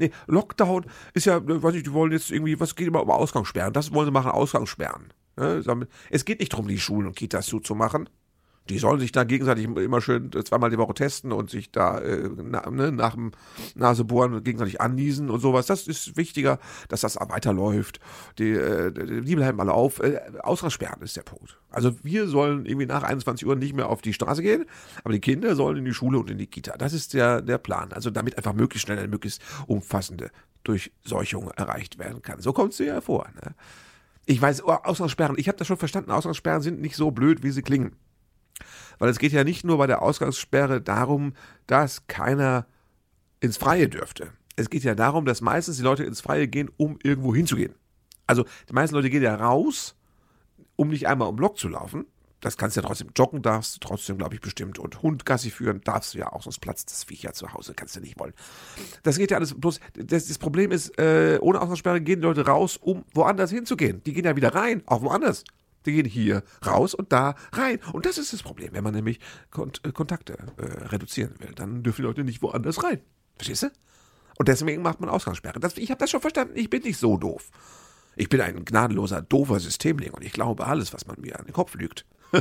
Nee, 0.00 0.10
Lockdown 0.26 0.86
ist 1.12 1.26
ja, 1.26 1.40
weiß 1.44 1.74
ich, 1.74 1.82
die 1.82 1.92
wollen 1.92 2.12
jetzt 2.12 2.30
irgendwie, 2.30 2.58
was 2.58 2.74
geht 2.74 2.88
immer 2.88 3.02
um 3.02 3.10
Ausgangssperren? 3.10 3.72
Das 3.72 3.92
wollen 3.92 4.06
sie 4.06 4.12
machen, 4.12 4.30
Ausgangssperren. 4.30 5.12
Ne? 5.36 5.62
Es 6.08 6.24
geht 6.24 6.40
nicht 6.40 6.52
darum, 6.52 6.68
die 6.68 6.78
Schulen 6.78 7.06
und 7.06 7.16
Kitas 7.16 7.46
zuzumachen. 7.46 8.08
Die 8.68 8.78
sollen 8.78 9.00
sich 9.00 9.10
da 9.10 9.24
gegenseitig 9.24 9.64
immer 9.64 10.00
schön 10.00 10.30
zweimal 10.44 10.70
die 10.70 10.78
Woche 10.78 10.94
testen 10.94 11.32
und 11.32 11.50
sich 11.50 11.72
da 11.72 11.98
äh, 11.98 12.30
na, 12.36 12.70
ne, 12.70 12.92
nach 12.92 13.14
dem 13.14 13.32
Nasebohren 13.74 14.44
gegenseitig 14.44 14.80
anniesen 14.80 15.28
und 15.28 15.40
sowas. 15.40 15.66
Das 15.66 15.88
ist 15.88 16.16
wichtiger, 16.16 16.58
dass 16.88 17.00
das 17.00 17.16
weiterläuft. 17.16 17.98
Die, 18.38 18.50
äh, 18.50 18.92
die 19.22 19.34
bleiben 19.34 19.60
alle 19.60 19.72
auf. 19.72 20.00
Äh, 20.00 20.20
Ausgangssperren 20.42 21.02
ist 21.02 21.16
der 21.16 21.22
Punkt. 21.22 21.58
Also 21.70 21.92
wir 22.04 22.28
sollen 22.28 22.64
irgendwie 22.66 22.86
nach 22.86 23.02
21 23.02 23.46
Uhr 23.46 23.56
nicht 23.56 23.74
mehr 23.74 23.88
auf 23.88 24.02
die 24.02 24.12
Straße 24.12 24.42
gehen, 24.42 24.66
aber 25.02 25.14
die 25.14 25.20
Kinder 25.20 25.56
sollen 25.56 25.78
in 25.78 25.84
die 25.84 25.94
Schule 25.94 26.18
und 26.18 26.30
in 26.30 26.38
die 26.38 26.46
Kita. 26.46 26.76
Das 26.76 26.92
ist 26.92 27.14
der, 27.14 27.42
der 27.42 27.58
Plan. 27.58 27.92
Also 27.92 28.10
damit 28.10 28.36
einfach 28.36 28.52
möglichst 28.52 28.86
schnell 28.86 28.98
eine 28.98 29.08
möglichst 29.08 29.42
umfassende 29.66 30.30
Durchseuchung 30.62 31.50
erreicht 31.52 31.98
werden 31.98 32.22
kann. 32.22 32.40
So 32.40 32.52
kommt 32.52 32.72
es 32.72 32.78
ja 32.78 33.00
vor. 33.00 33.26
Ne? 33.34 33.54
Ich 34.26 34.40
weiß, 34.40 34.62
Ausgangssperren, 34.62 35.36
ich 35.38 35.48
habe 35.48 35.58
das 35.58 35.66
schon 35.66 35.76
verstanden, 35.76 36.10
Ausgangssperren 36.10 36.62
sind 36.62 36.80
nicht 36.80 36.94
so 36.94 37.10
blöd, 37.10 37.42
wie 37.42 37.50
sie 37.50 37.62
klingen. 37.62 37.96
Weil 39.00 39.08
es 39.08 39.18
geht 39.18 39.32
ja 39.32 39.42
nicht 39.42 39.64
nur 39.64 39.78
bei 39.78 39.88
der 39.88 40.02
Ausgangssperre 40.02 40.80
darum, 40.80 41.32
dass 41.66 42.06
keiner 42.06 42.66
ins 43.40 43.56
Freie 43.56 43.88
dürfte. 43.88 44.30
Es 44.56 44.68
geht 44.68 44.84
ja 44.84 44.94
darum, 44.94 45.24
dass 45.24 45.40
meistens 45.40 45.78
die 45.78 45.82
Leute 45.82 46.04
ins 46.04 46.20
Freie 46.20 46.46
gehen, 46.46 46.70
um 46.76 46.98
irgendwo 47.02 47.34
hinzugehen. 47.34 47.74
Also 48.26 48.44
die 48.68 48.74
meisten 48.74 48.94
Leute 48.94 49.08
gehen 49.08 49.22
ja 49.22 49.34
raus, 49.34 49.96
um 50.76 50.88
nicht 50.88 51.08
einmal 51.08 51.28
um 51.28 51.36
Block 51.36 51.58
zu 51.58 51.68
laufen. 51.68 52.04
Das 52.40 52.58
kannst 52.58 52.76
du 52.76 52.80
ja 52.80 52.86
trotzdem 52.86 53.08
joggen, 53.16 53.42
darfst 53.42 53.76
du 53.76 53.80
trotzdem, 53.80 54.18
glaube 54.18 54.34
ich, 54.34 54.40
bestimmt. 54.40 54.78
Und 54.78 55.02
Hund 55.02 55.24
Gassi 55.24 55.50
führen 55.50 55.80
darfst 55.82 56.12
du 56.12 56.18
ja 56.18 56.32
auch, 56.32 56.42
sonst 56.42 56.58
platzt 56.58 56.90
das 56.90 57.04
Viech 57.04 57.22
ja 57.22 57.32
zu 57.32 57.54
Hause, 57.54 57.72
kannst 57.74 57.96
du 57.96 58.00
nicht 58.00 58.18
wollen. 58.18 58.34
Das 59.02 59.16
geht 59.16 59.30
ja 59.30 59.38
alles 59.38 59.58
bloß. 59.58 59.80
Das, 59.94 60.26
das 60.26 60.38
Problem 60.38 60.72
ist, 60.72 60.98
äh, 60.98 61.38
ohne 61.40 61.60
Ausgangssperre 61.60 62.00
gehen 62.02 62.20
die 62.20 62.26
Leute 62.26 62.46
raus, 62.46 62.76
um 62.76 63.04
woanders 63.14 63.50
hinzugehen. 63.50 64.02
Die 64.04 64.12
gehen 64.12 64.24
ja 64.24 64.36
wieder 64.36 64.54
rein, 64.54 64.82
auch 64.86 65.00
woanders. 65.02 65.44
Die 65.86 65.92
gehen 65.92 66.06
hier 66.06 66.42
raus 66.66 66.94
und 66.94 67.12
da 67.12 67.34
rein. 67.52 67.78
Und 67.92 68.06
das 68.06 68.18
ist 68.18 68.32
das 68.32 68.42
Problem, 68.42 68.72
wenn 68.72 68.84
man 68.84 68.94
nämlich 68.94 69.20
Kont 69.50 69.80
äh, 69.84 69.92
Kontakte 69.92 70.36
äh, 70.56 70.86
reduzieren 70.88 71.34
will. 71.38 71.52
Dann 71.54 71.82
dürfen 71.82 72.02
die 72.02 72.06
Leute 72.06 72.24
nicht 72.24 72.42
woanders 72.42 72.82
rein. 72.84 73.00
Verstehst 73.36 73.62
du? 73.62 73.70
Und 74.38 74.48
deswegen 74.48 74.82
macht 74.82 75.00
man 75.00 75.10
Ausgangssperre. 75.10 75.60
Das, 75.60 75.76
ich 75.76 75.90
habe 75.90 75.98
das 75.98 76.10
schon 76.10 76.20
verstanden. 76.20 76.54
Ich 76.56 76.70
bin 76.70 76.82
nicht 76.82 76.98
so 76.98 77.16
doof. 77.16 77.50
Ich 78.16 78.28
bin 78.28 78.40
ein 78.40 78.64
gnadenloser, 78.64 79.22
doofer 79.22 79.60
Systemling 79.60 80.12
und 80.12 80.24
ich 80.24 80.32
glaube 80.32 80.66
alles, 80.66 80.92
was 80.92 81.06
man 81.06 81.20
mir 81.20 81.38
an 81.38 81.46
den 81.46 81.52
Kopf 81.52 81.74
lügt. 81.74 82.06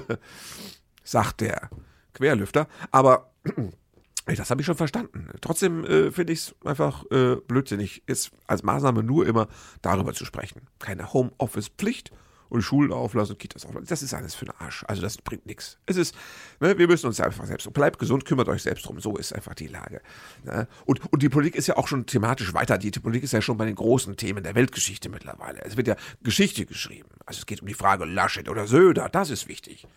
Sagt 1.04 1.41
der 1.41 1.69
Querlüfter. 2.13 2.67
Aber 2.91 3.32
das 4.25 4.49
habe 4.49 4.62
ich 4.62 4.65
schon 4.65 4.75
verstanden. 4.75 5.30
Trotzdem 5.41 5.86
äh, 5.86 6.12
finde 6.12 6.34
ich 6.34 6.39
es 6.39 6.56
einfach 6.65 7.06
äh, 7.12 7.36
blödsinnig, 7.36 8.04
ist 8.08 8.32
als 8.47 8.63
Maßnahme 8.63 9.04
nur 9.04 9.28
immer 9.28 9.47
darüber 9.82 10.13
zu 10.13 10.25
sprechen. 10.25 10.67
Keine 10.80 11.13
Homeoffice-Pflicht 11.13 12.12
und 12.49 12.62
Schulen 12.62 12.91
auflassen 12.91 13.33
und 13.33 13.39
Kitas 13.39 13.65
auflassen. 13.65 13.88
Das 13.88 14.01
ist 14.01 14.13
alles 14.13 14.35
für 14.35 14.45
den 14.45 14.53
Arsch. 14.59 14.83
Also 14.88 15.01
das 15.01 15.17
bringt 15.17 15.45
nichts. 15.45 15.77
Es 15.85 15.97
ist, 15.97 16.15
ne, 16.59 16.77
wir 16.77 16.88
müssen 16.88 17.07
uns 17.07 17.19
einfach 17.19 17.45
selbst, 17.45 17.71
bleibt 17.73 17.99
gesund, 17.99 18.25
kümmert 18.25 18.49
euch 18.49 18.63
selbst 18.63 18.85
drum. 18.85 18.99
So 18.99 19.15
ist 19.17 19.33
einfach 19.33 19.53
die 19.53 19.67
Lage. 19.67 20.01
Ne? 20.43 20.67
Und, 20.85 21.01
und 21.13 21.21
die 21.21 21.29
Politik 21.29 21.55
ist 21.55 21.67
ja 21.67 21.77
auch 21.77 21.88
schon 21.88 22.05
thematisch 22.05 22.53
weiter. 22.53 22.77
Die 22.77 22.91
Politik 22.91 23.23
ist 23.23 23.33
ja 23.33 23.41
schon 23.41 23.57
bei 23.57 23.65
den 23.65 23.75
großen 23.75 24.17
Themen 24.17 24.43
der 24.43 24.55
Weltgeschichte 24.55 25.09
mittlerweile. 25.09 25.63
Es 25.63 25.77
wird 25.77 25.88
ja 25.88 25.95
Geschichte 26.23 26.65
geschrieben. 26.65 27.09
Also 27.25 27.39
es 27.39 27.45
geht 27.45 27.62
um 27.62 27.67
die 27.67 27.73
Frage 27.73 28.05
Laschet 28.05 28.49
oder 28.49 28.67
Söder. 28.67 29.09
Das 29.09 29.29
ist 29.29 29.47
wichtig. 29.47 29.88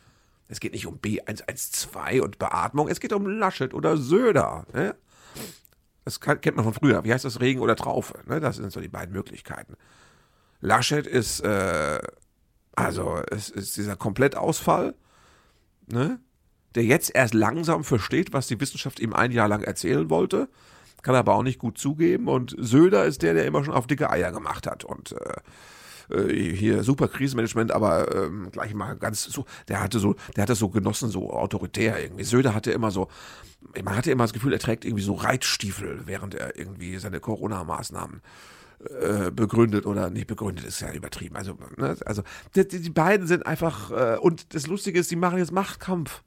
Es 0.49 0.61
geht 0.61 0.73
nicht 0.73 0.87
um 0.87 0.99
B112 0.99 2.21
und 2.21 2.39
Beatmung. 2.39 2.89
Es 2.89 3.01
geht 3.01 3.15
um 3.15 3.27
Laschet 3.27 3.73
oder 3.73 3.97
Söder. 3.97 4.67
Ne? 4.75 4.95
Das 6.05 6.21
kennt 6.21 6.57
man 6.57 6.65
von 6.65 6.75
früher. 6.75 7.05
Wie 7.05 7.13
heißt 7.13 7.25
das? 7.25 7.41
Regen 7.41 7.61
oder 7.61 7.77
Traufe? 7.77 8.19
Ne? 8.27 8.41
Das 8.41 8.57
sind 8.57 8.71
so 8.71 8.81
die 8.81 8.89
beiden 8.89 9.15
Möglichkeiten. 9.15 9.77
Laschet 10.61 11.07
ist 11.07 11.41
äh, 11.41 11.99
also 12.75 13.21
es 13.31 13.51
ist 13.51 13.77
dieser 13.77 13.97
Komplettausfall, 13.97 14.95
ne? 15.87 16.21
der 16.75 16.85
jetzt 16.85 17.15
erst 17.15 17.35
langsam 17.35 17.85
versteht, 17.85 18.33
was 18.33 18.47
die 18.47 18.61
Wissenschaft 18.61 19.01
ihm 19.01 19.13
ein 19.13 19.33
Jahr 19.33 19.49
lang 19.49 19.63
erzählen 19.63 20.09
wollte, 20.09 20.49
kann 21.03 21.15
aber 21.15 21.35
auch 21.35 21.43
nicht 21.43 21.59
gut 21.59 21.79
zugeben. 21.79 22.29
Und 22.29 22.55
Söder 22.59 23.05
ist 23.05 23.23
der, 23.23 23.35
der 23.35 23.45
immer 23.45 23.65
schon 23.65 23.75
auf 23.75 23.87
dicke 23.87 24.09
Eier 24.09 24.33
gemacht 24.33 24.67
hat 24.67 24.85
und 24.85 25.13
äh, 25.13 26.17
äh 26.17 26.57
hier 26.57 26.83
super 26.83 27.09
Krisenmanagement, 27.09 27.73
aber 27.73 28.15
ähm, 28.15 28.51
gleich 28.51 28.73
mal 28.73 28.97
ganz 28.97 29.25
so, 29.25 29.45
der 29.69 29.81
hatte 29.81 29.99
so, 29.99 30.15
der 30.37 30.45
hatte 30.45 30.55
so 30.55 30.71
genossen, 30.71 31.11
so 31.11 31.31
autoritär 31.31 32.01
irgendwie. 32.03 32.25
Söder 32.25 32.55
hatte 32.55 32.73
immer 32.73 32.91
so, 32.91 33.09
man 33.85 33.97
hatte 33.97 34.11
immer 34.11 34.25
das 34.25 34.33
Gefühl, 34.33 34.53
er 34.53 34.59
trägt 34.59 34.85
irgendwie 34.85 35.05
so 35.05 35.15
Reitstiefel, 35.15 36.03
während 36.07 36.35
er 36.35 36.57
irgendwie 36.57 36.97
seine 36.99 37.21
Corona-Maßnahmen 37.21 38.19
äh, 38.19 38.62
begründet 39.31 39.87
oder 39.87 40.11
nicht 40.11 40.27
begründet, 40.27 40.65
ist 40.65 40.81
ja 40.81 40.93
übertrieben. 40.93 41.37
Also, 41.37 41.57
ne, 41.77 41.97
also 42.05 42.23
die, 42.55 42.67
die, 42.67 42.91
beiden 42.91 43.27
sind 43.27 43.47
einfach, 43.47 43.91
äh, 43.91 44.19
und 44.19 44.55
das 44.55 44.67
Lustige 44.67 44.99
ist, 44.99 45.11
die 45.11 45.17
machen 45.17 45.39
jetzt 45.39 45.53
Machtkampf. 45.53 46.23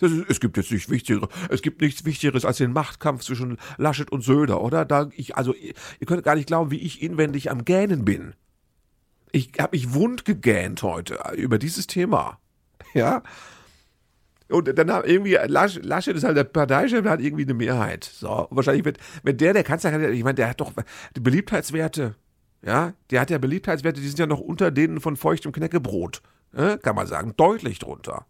Ist, 0.00 0.12
es 0.28 0.40
gibt 0.40 0.56
jetzt 0.56 0.70
nicht 0.70 0.90
wichtigeres, 0.90 1.28
es 1.48 1.62
gibt 1.62 1.80
nichts 1.80 2.04
Wichtigeres 2.04 2.44
als 2.44 2.58
den 2.58 2.72
Machtkampf 2.72 3.22
zwischen 3.22 3.56
Laschet 3.76 4.12
und 4.12 4.22
Söder, 4.22 4.60
oder? 4.60 4.84
Da 4.84 5.08
ich, 5.16 5.36
also, 5.36 5.54
ihr 5.54 6.06
könnt 6.06 6.22
gar 6.22 6.36
nicht 6.36 6.46
glauben, 6.46 6.70
wie 6.70 6.80
ich 6.80 7.02
inwendig 7.02 7.50
am 7.50 7.64
Gähnen 7.64 8.04
bin. 8.04 8.34
Ich 9.32 9.52
habe 9.58 9.76
mich 9.76 9.92
wund 9.92 10.24
gegähnt 10.24 10.82
heute 10.82 11.18
über 11.36 11.58
dieses 11.58 11.86
Thema. 11.86 12.38
Ja. 12.94 13.22
Und 14.48 14.78
dann 14.78 14.90
haben 14.90 15.08
irgendwie, 15.08 15.36
Lasch, 15.46 15.80
Laschet 15.82 16.16
ist 16.16 16.24
halt 16.24 16.36
der 16.36 16.44
Parteichef, 16.44 17.02
der 17.02 17.12
hat 17.12 17.20
irgendwie 17.20 17.42
eine 17.42 17.54
Mehrheit. 17.54 18.04
So, 18.04 18.46
wahrscheinlich 18.50 18.84
wird, 18.84 18.98
wenn 19.22 19.36
der 19.36 19.52
der 19.52 19.64
Kanzlerkandidat, 19.64 20.14
ich 20.14 20.24
meine, 20.24 20.36
der 20.36 20.50
hat 20.50 20.60
doch 20.60 20.72
Beliebtheitswerte, 21.14 22.14
ja, 22.62 22.92
der 23.10 23.20
hat 23.20 23.30
ja 23.30 23.38
Beliebtheitswerte, 23.38 24.00
die 24.00 24.06
sind 24.06 24.18
ja 24.18 24.26
noch 24.26 24.40
unter 24.40 24.70
denen 24.70 25.00
von 25.00 25.16
feuchtem 25.16 25.52
Knäckebrot, 25.52 26.22
ja, 26.56 26.76
kann 26.76 26.94
man 26.94 27.06
sagen, 27.06 27.34
deutlich 27.36 27.80
drunter. 27.80 28.26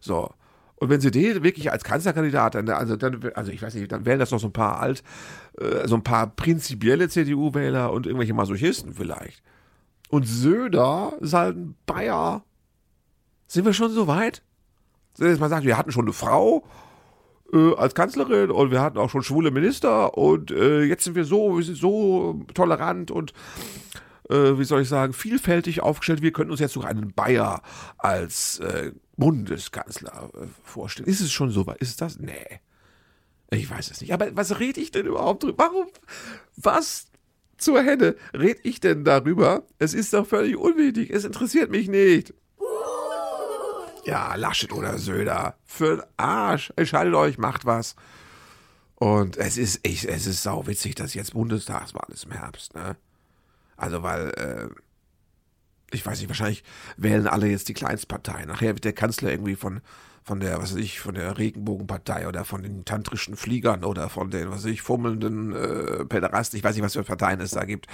So. 0.00 0.30
Und 0.76 0.90
wenn 0.90 1.00
sie 1.00 1.10
den 1.10 1.42
wirklich 1.42 1.72
als 1.72 1.82
Kanzlerkandidat, 1.82 2.54
also 2.54 2.94
dann, 2.94 3.32
also 3.34 3.50
ich 3.50 3.60
weiß 3.60 3.74
nicht, 3.74 3.90
dann 3.90 4.06
wären 4.06 4.20
das 4.20 4.30
noch 4.30 4.38
so 4.38 4.46
ein 4.46 4.52
paar 4.52 4.78
alt, 4.78 5.02
äh, 5.58 5.88
so 5.88 5.96
ein 5.96 6.04
paar 6.04 6.28
prinzipielle 6.28 7.08
CDU-Wähler 7.08 7.92
und 7.92 8.06
irgendwelche 8.06 8.34
Masochisten 8.34 8.94
vielleicht. 8.94 9.42
Und 10.08 10.26
Söder 10.26 11.14
ist 11.20 11.34
halt 11.34 11.56
ein 11.56 11.74
Bayer. 11.84 12.44
Sind 13.48 13.64
wir 13.64 13.72
schon 13.72 13.90
so 13.90 14.06
weit? 14.06 14.42
Dass 15.18 15.38
man 15.38 15.50
sagt, 15.50 15.64
wir 15.64 15.76
hatten 15.76 15.92
schon 15.92 16.04
eine 16.04 16.12
Frau 16.12 16.64
äh, 17.52 17.74
als 17.74 17.94
Kanzlerin 17.94 18.50
und 18.50 18.70
wir 18.70 18.80
hatten 18.80 18.98
auch 18.98 19.10
schon 19.10 19.22
schwule 19.22 19.50
Minister 19.50 20.16
und 20.16 20.50
äh, 20.50 20.82
jetzt 20.82 21.04
sind 21.04 21.14
wir 21.14 21.24
so, 21.24 21.56
wir 21.56 21.64
sind 21.64 21.76
so 21.76 22.44
tolerant 22.54 23.10
und 23.10 23.32
äh, 24.28 24.58
wie 24.58 24.64
soll 24.64 24.82
ich 24.82 24.88
sagen, 24.88 25.12
vielfältig 25.12 25.82
aufgestellt. 25.82 26.22
Wir 26.22 26.32
können 26.32 26.50
uns 26.50 26.60
jetzt 26.60 26.74
sogar 26.74 26.90
einen 26.90 27.12
Bayer 27.12 27.62
als 27.96 28.58
äh, 28.60 28.92
Bundeskanzler 29.16 30.30
äh, 30.34 30.46
vorstellen. 30.62 31.08
Ist 31.08 31.20
es 31.20 31.32
schon 31.32 31.50
so 31.50 31.66
weit? 31.66 31.78
Ist 31.78 32.00
das? 32.00 32.18
Nee. 32.18 32.60
Ich 33.50 33.70
weiß 33.70 33.90
es 33.90 34.00
nicht. 34.00 34.12
Aber 34.12 34.28
was 34.36 34.60
rede 34.60 34.80
ich 34.80 34.90
denn 34.90 35.06
überhaupt 35.06 35.42
drüber? 35.42 35.64
Warum? 35.64 35.86
Was 36.56 37.06
zur 37.56 37.82
Henne 37.82 38.14
rede 38.34 38.60
ich 38.62 38.80
denn 38.80 39.04
darüber? 39.04 39.64
Es 39.78 39.94
ist 39.94 40.12
doch 40.12 40.26
völlig 40.26 40.56
unwichtig. 40.56 41.10
Es 41.10 41.24
interessiert 41.24 41.70
mich 41.70 41.88
nicht. 41.88 42.34
Ja, 44.08 44.36
Laschet 44.36 44.72
oder 44.72 44.96
Söder. 44.96 45.58
Für 45.66 45.96
den 45.96 46.02
Arsch. 46.16 46.72
Entscheidet 46.76 47.12
euch, 47.12 47.36
macht 47.36 47.66
was. 47.66 47.94
Und 48.94 49.36
es 49.36 49.58
ist, 49.58 49.86
ich, 49.86 50.08
es 50.08 50.26
ist 50.26 50.42
sau 50.42 50.66
witzig, 50.66 50.94
dass 50.94 51.12
jetzt 51.12 51.34
Bundestagswahl 51.34 52.06
ist 52.08 52.24
im 52.24 52.32
Herbst, 52.32 52.74
ne? 52.74 52.96
Also, 53.76 54.02
weil, 54.02 54.30
äh, 54.30 54.68
ich 55.94 56.06
weiß 56.06 56.20
nicht, 56.20 56.28
wahrscheinlich 56.28 56.64
wählen 56.96 57.26
alle 57.26 57.48
jetzt 57.48 57.68
die 57.68 57.74
Kleinstpartei. 57.74 58.46
Nachher 58.46 58.74
wird 58.74 58.86
der 58.86 58.94
Kanzler 58.94 59.30
irgendwie 59.30 59.56
von, 59.56 59.82
von 60.28 60.40
der, 60.40 60.60
was 60.60 60.74
ich, 60.74 61.00
von 61.00 61.14
der 61.14 61.38
Regenbogenpartei 61.38 62.28
oder 62.28 62.44
von 62.44 62.62
den 62.62 62.84
tantrischen 62.84 63.34
Fliegern 63.34 63.82
oder 63.82 64.10
von 64.10 64.30
den, 64.30 64.50
was 64.50 64.66
ich, 64.66 64.82
fummelnden 64.82 65.54
äh, 65.54 66.04
Pederasten. 66.04 66.58
Ich 66.58 66.64
weiß 66.64 66.76
nicht, 66.76 66.84
was 66.84 66.92
für 66.92 67.02
Parteien 67.02 67.40
es 67.40 67.52
da 67.52 67.64
gibt. 67.64 67.86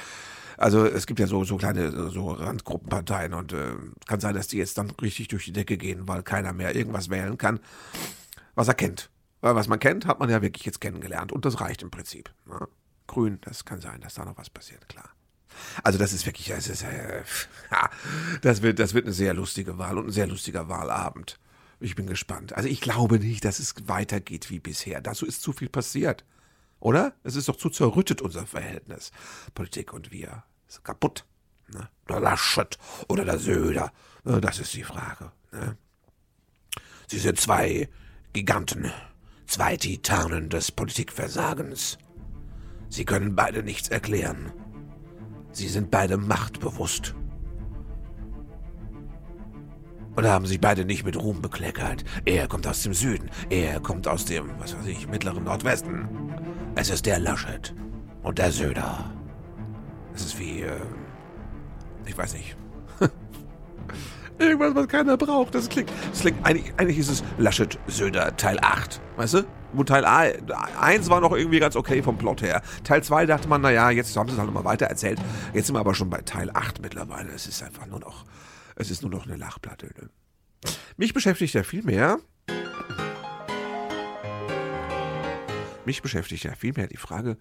Also 0.57 0.85
es 0.85 1.07
gibt 1.07 1.21
ja 1.21 1.29
so, 1.29 1.45
so 1.45 1.57
kleine 1.59 2.11
so 2.11 2.33
Randgruppenparteien 2.33 3.35
und 3.35 3.53
äh, 3.53 3.75
kann 4.07 4.19
sein, 4.19 4.35
dass 4.35 4.49
die 4.49 4.59
jetzt 4.59 4.77
dann 4.79 4.91
richtig 5.01 5.29
durch 5.29 5.45
die 5.45 5.53
Decke 5.53 5.77
gehen, 5.77 6.09
weil 6.09 6.25
keiner 6.25 6.53
mehr 6.53 6.75
irgendwas 6.75 7.09
wählen 7.09 7.39
kann, 7.39 7.61
was 8.57 8.67
er 8.67 8.75
kennt. 8.75 9.11
Weil 9.41 9.55
was 9.55 9.69
man 9.69 9.79
kennt, 9.79 10.07
hat 10.07 10.19
man 10.19 10.29
ja 10.29 10.43
wirklich 10.43 10.65
jetzt 10.65 10.81
kennengelernt 10.81 11.31
und 11.31 11.45
das 11.45 11.61
reicht 11.61 11.83
im 11.83 11.93
Prinzip. 11.93 12.35
Ne? 12.47 12.67
Grün, 13.07 13.39
das 13.43 13.65
kann 13.65 13.81
sein, 13.81 14.01
dass 14.01 14.15
da 14.15 14.25
noch 14.25 14.39
was 14.39 14.51
passiert, 14.51 14.89
klar. 14.89 15.09
Also 15.85 16.01
das 16.01 16.13
ist 16.13 16.27
wirklich, 16.27 16.49
das, 16.49 16.67
ist, 16.67 16.83
äh, 16.83 17.23
das, 18.43 18.61
wird, 18.61 18.81
das 18.81 18.93
wird 18.93 19.05
eine 19.05 19.15
sehr 19.15 19.35
lustige 19.35 19.79
Wahl 19.79 19.99
und 19.99 20.07
ein 20.07 20.13
sehr 20.13 20.27
lustiger 20.27 20.69
Wahlabend. 20.69 21.39
Ich 21.85 21.97
bin 21.97 22.07
gespannt. 22.07 22.55
Also 22.55 22.67
ich 22.67 22.81
glaube 22.81 23.19
nicht, 23.19 23.45
dass 23.45 23.59
es 23.59 23.75
weitergeht 23.87 24.49
wie 24.49 24.59
bisher. 24.59 25.03
Dazu 25.03 25.27
ist 25.27 25.43
zu 25.43 25.53
viel 25.53 25.69
passiert. 25.69 26.25
Oder? 26.81 27.13
Es 27.25 27.37
ist 27.37 27.47
doch 27.47 27.57
zu 27.57 27.69
zerrüttet, 27.69 28.23
unser 28.23 28.47
Verhältnis. 28.47 29.13
Politik 29.55 29.93
und 29.93 30.11
wir. 30.11 30.45
Ist 30.67 30.83
kaputt. 30.83 31.27
Ne? 31.69 31.87
Der 32.09 32.21
Laschet 32.21 32.79
oder 33.07 33.27
der 33.27 33.39
Söder. 33.39 33.93
Das 34.25 34.61
ist 34.61 34.73
die 34.73 34.83
Frage. 34.83 35.31
Ne? 35.53 35.77
Sie 37.07 37.19
sind 37.19 37.39
zwei 37.39 37.91
Giganten, 38.33 38.91
zwei 39.47 39.77
Titanen 39.77 40.49
des 40.49 40.73
Politikversagens. 40.73 41.99
Sie 42.89 43.05
können 43.05 43.37
beide 43.37 43.63
nichts 43.63 43.89
erklären. 43.89 44.53
Sie 45.53 45.69
sind 45.69 45.91
beide 45.91 46.17
machtbewusst. 46.17 47.15
Und 50.17 50.27
haben 50.27 50.47
sich 50.47 50.61
beide 50.61 50.85
nicht 50.85 51.05
mit 51.05 51.17
Ruhm 51.17 51.43
bekleckert. 51.43 52.05
Er 52.25 52.47
kommt 52.47 52.67
aus 52.67 52.83
dem 52.83 52.95
Süden, 52.95 53.31
er 53.51 53.81
kommt 53.81 54.07
aus 54.07 54.25
dem, 54.25 54.51
was 54.59 54.77
weiß 54.77 54.87
ich, 54.87 55.09
mittleren 55.09 55.45
Nordwesten. 55.45 56.09
Es 56.77 56.91
ist 56.91 57.07
der 57.07 57.19
Laschet 57.19 57.75
und 58.23 58.39
der 58.39 58.53
Söder. 58.53 59.11
Es 60.15 60.25
ist 60.25 60.39
wie, 60.39 60.63
äh, 60.63 60.73
ich 62.07 62.17
weiß 62.17 62.35
nicht. 62.35 62.57
Irgendwas, 64.39 64.75
was 64.75 64.89
keiner 64.89 65.17
braucht. 65.17 65.55
Das 65.55 65.69
klingt, 65.69 65.91
das 66.11 66.21
klingt 66.21 66.45
eigentlich, 66.45 66.73
eigentlich 66.77 66.99
ist 66.99 67.09
es 67.09 67.25
Laschet 67.39 67.79
Söder 67.87 68.37
Teil 68.37 68.59
8. 68.61 69.01
Weißt 69.17 69.35
du? 69.35 69.45
Wo 69.73 69.83
Teil 69.83 70.05
A, 70.05 70.27
1 70.81 71.11
war 71.11 71.21
noch 71.21 71.33
irgendwie 71.33 71.59
ganz 71.59 71.75
okay 71.75 72.01
vom 72.03 72.17
Plot 72.17 72.43
her. 72.43 72.63
Teil 72.85 73.03
2 73.03 73.27
dachte 73.27 73.49
man, 73.49 73.61
naja, 73.61 73.91
jetzt 73.91 74.17
haben 74.17 74.29
sie 74.29 74.35
es 74.35 74.39
halt 74.39 74.47
nochmal 74.47 74.65
weiter 74.65 74.87
erzählt. 74.87 75.19
Jetzt 75.53 75.67
sind 75.67 75.75
wir 75.75 75.81
aber 75.81 75.97
schon 75.97 76.11
bei 76.11 76.19
Teil 76.19 76.51
8 76.55 76.81
mittlerweile. 76.81 77.31
Es 77.33 77.47
ist 77.47 77.61
einfach 77.63 77.87
nur 77.87 77.99
noch, 77.99 78.25
es 78.77 78.91
ist 78.91 79.03
nur 79.03 79.11
noch 79.11 79.27
eine 79.27 79.37
Lachplatte. 79.37 79.87
Ne? 80.01 80.11
Mich 80.97 81.13
beschäftigt 81.13 81.55
ja 81.55 81.63
viel 81.63 81.83
mehr 81.83 82.19
mich 85.87 86.03
beschäftigt 86.03 86.45
ja 86.45 86.55
vielmehr 86.55 86.87
die 86.87 86.97
Frage, 86.97 87.37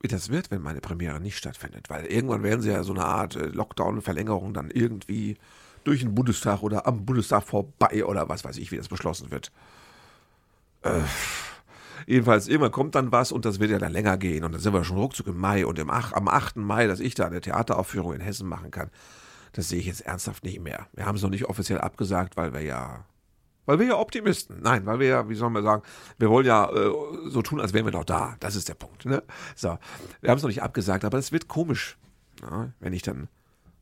wie 0.00 0.08
das 0.08 0.30
wird, 0.30 0.50
wenn 0.50 0.62
meine 0.62 0.80
Premiere 0.80 1.20
nicht 1.20 1.36
stattfindet. 1.36 1.90
Weil 1.90 2.06
irgendwann 2.06 2.42
werden 2.42 2.60
sie 2.60 2.70
ja 2.70 2.82
so 2.84 2.92
eine 2.92 3.04
Art 3.04 3.36
äh, 3.36 3.46
Lockdown-Verlängerung 3.46 4.54
dann 4.54 4.70
irgendwie 4.70 5.36
durch 5.84 6.00
den 6.00 6.14
Bundestag 6.14 6.62
oder 6.62 6.86
am 6.86 7.04
Bundestag 7.04 7.42
vorbei 7.44 8.04
oder 8.04 8.28
was 8.28 8.44
weiß 8.44 8.58
ich, 8.58 8.70
wie 8.70 8.76
das 8.76 8.88
beschlossen 8.88 9.30
wird. 9.30 9.50
Äh, 10.82 11.00
jedenfalls, 12.06 12.46
irgendwann 12.46 12.72
kommt 12.72 12.94
dann 12.94 13.10
was 13.10 13.32
und 13.32 13.44
das 13.44 13.58
wird 13.58 13.70
ja 13.70 13.78
dann 13.78 13.92
länger 13.92 14.18
gehen. 14.18 14.44
Und 14.44 14.52
dann 14.52 14.60
sind 14.60 14.72
wir 14.72 14.84
schon 14.84 14.98
ruckzuck 14.98 15.26
im 15.26 15.38
Mai 15.38 15.66
und 15.66 15.78
im 15.78 15.90
am 15.90 16.28
8. 16.28 16.56
Mai, 16.56 16.86
dass 16.86 17.00
ich 17.00 17.14
da 17.14 17.26
eine 17.26 17.40
Theateraufführung 17.40 18.14
in 18.14 18.20
Hessen 18.20 18.48
machen 18.48 18.70
kann, 18.70 18.90
das 19.52 19.68
sehe 19.68 19.78
ich 19.78 19.86
jetzt 19.86 20.02
ernsthaft 20.02 20.44
nicht 20.44 20.60
mehr. 20.60 20.86
Wir 20.94 21.06
haben 21.06 21.16
es 21.16 21.22
noch 21.22 21.30
nicht 21.30 21.46
offiziell 21.46 21.80
abgesagt, 21.80 22.36
weil 22.36 22.52
wir 22.52 22.62
ja 22.62 23.04
weil 23.68 23.78
wir 23.78 23.86
ja 23.86 23.98
Optimisten. 23.98 24.62
Nein, 24.62 24.86
weil 24.86 24.98
wir 24.98 25.06
ja, 25.08 25.28
wie 25.28 25.34
soll 25.34 25.50
man 25.50 25.62
sagen, 25.62 25.82
wir 26.16 26.30
wollen 26.30 26.46
ja 26.46 26.70
äh, 26.70 26.90
so 27.26 27.42
tun, 27.42 27.60
als 27.60 27.74
wären 27.74 27.84
wir 27.84 27.92
doch 27.92 28.04
da. 28.04 28.34
Das 28.40 28.56
ist 28.56 28.70
der 28.70 28.74
Punkt. 28.74 29.04
Ne? 29.04 29.22
So, 29.54 29.78
wir 30.22 30.30
haben 30.30 30.38
es 30.38 30.42
noch 30.42 30.48
nicht 30.48 30.62
abgesagt, 30.62 31.04
aber 31.04 31.18
es 31.18 31.32
wird 31.32 31.48
komisch, 31.48 31.98
na, 32.40 32.72
wenn 32.80 32.94
ich 32.94 33.02
dann 33.02 33.28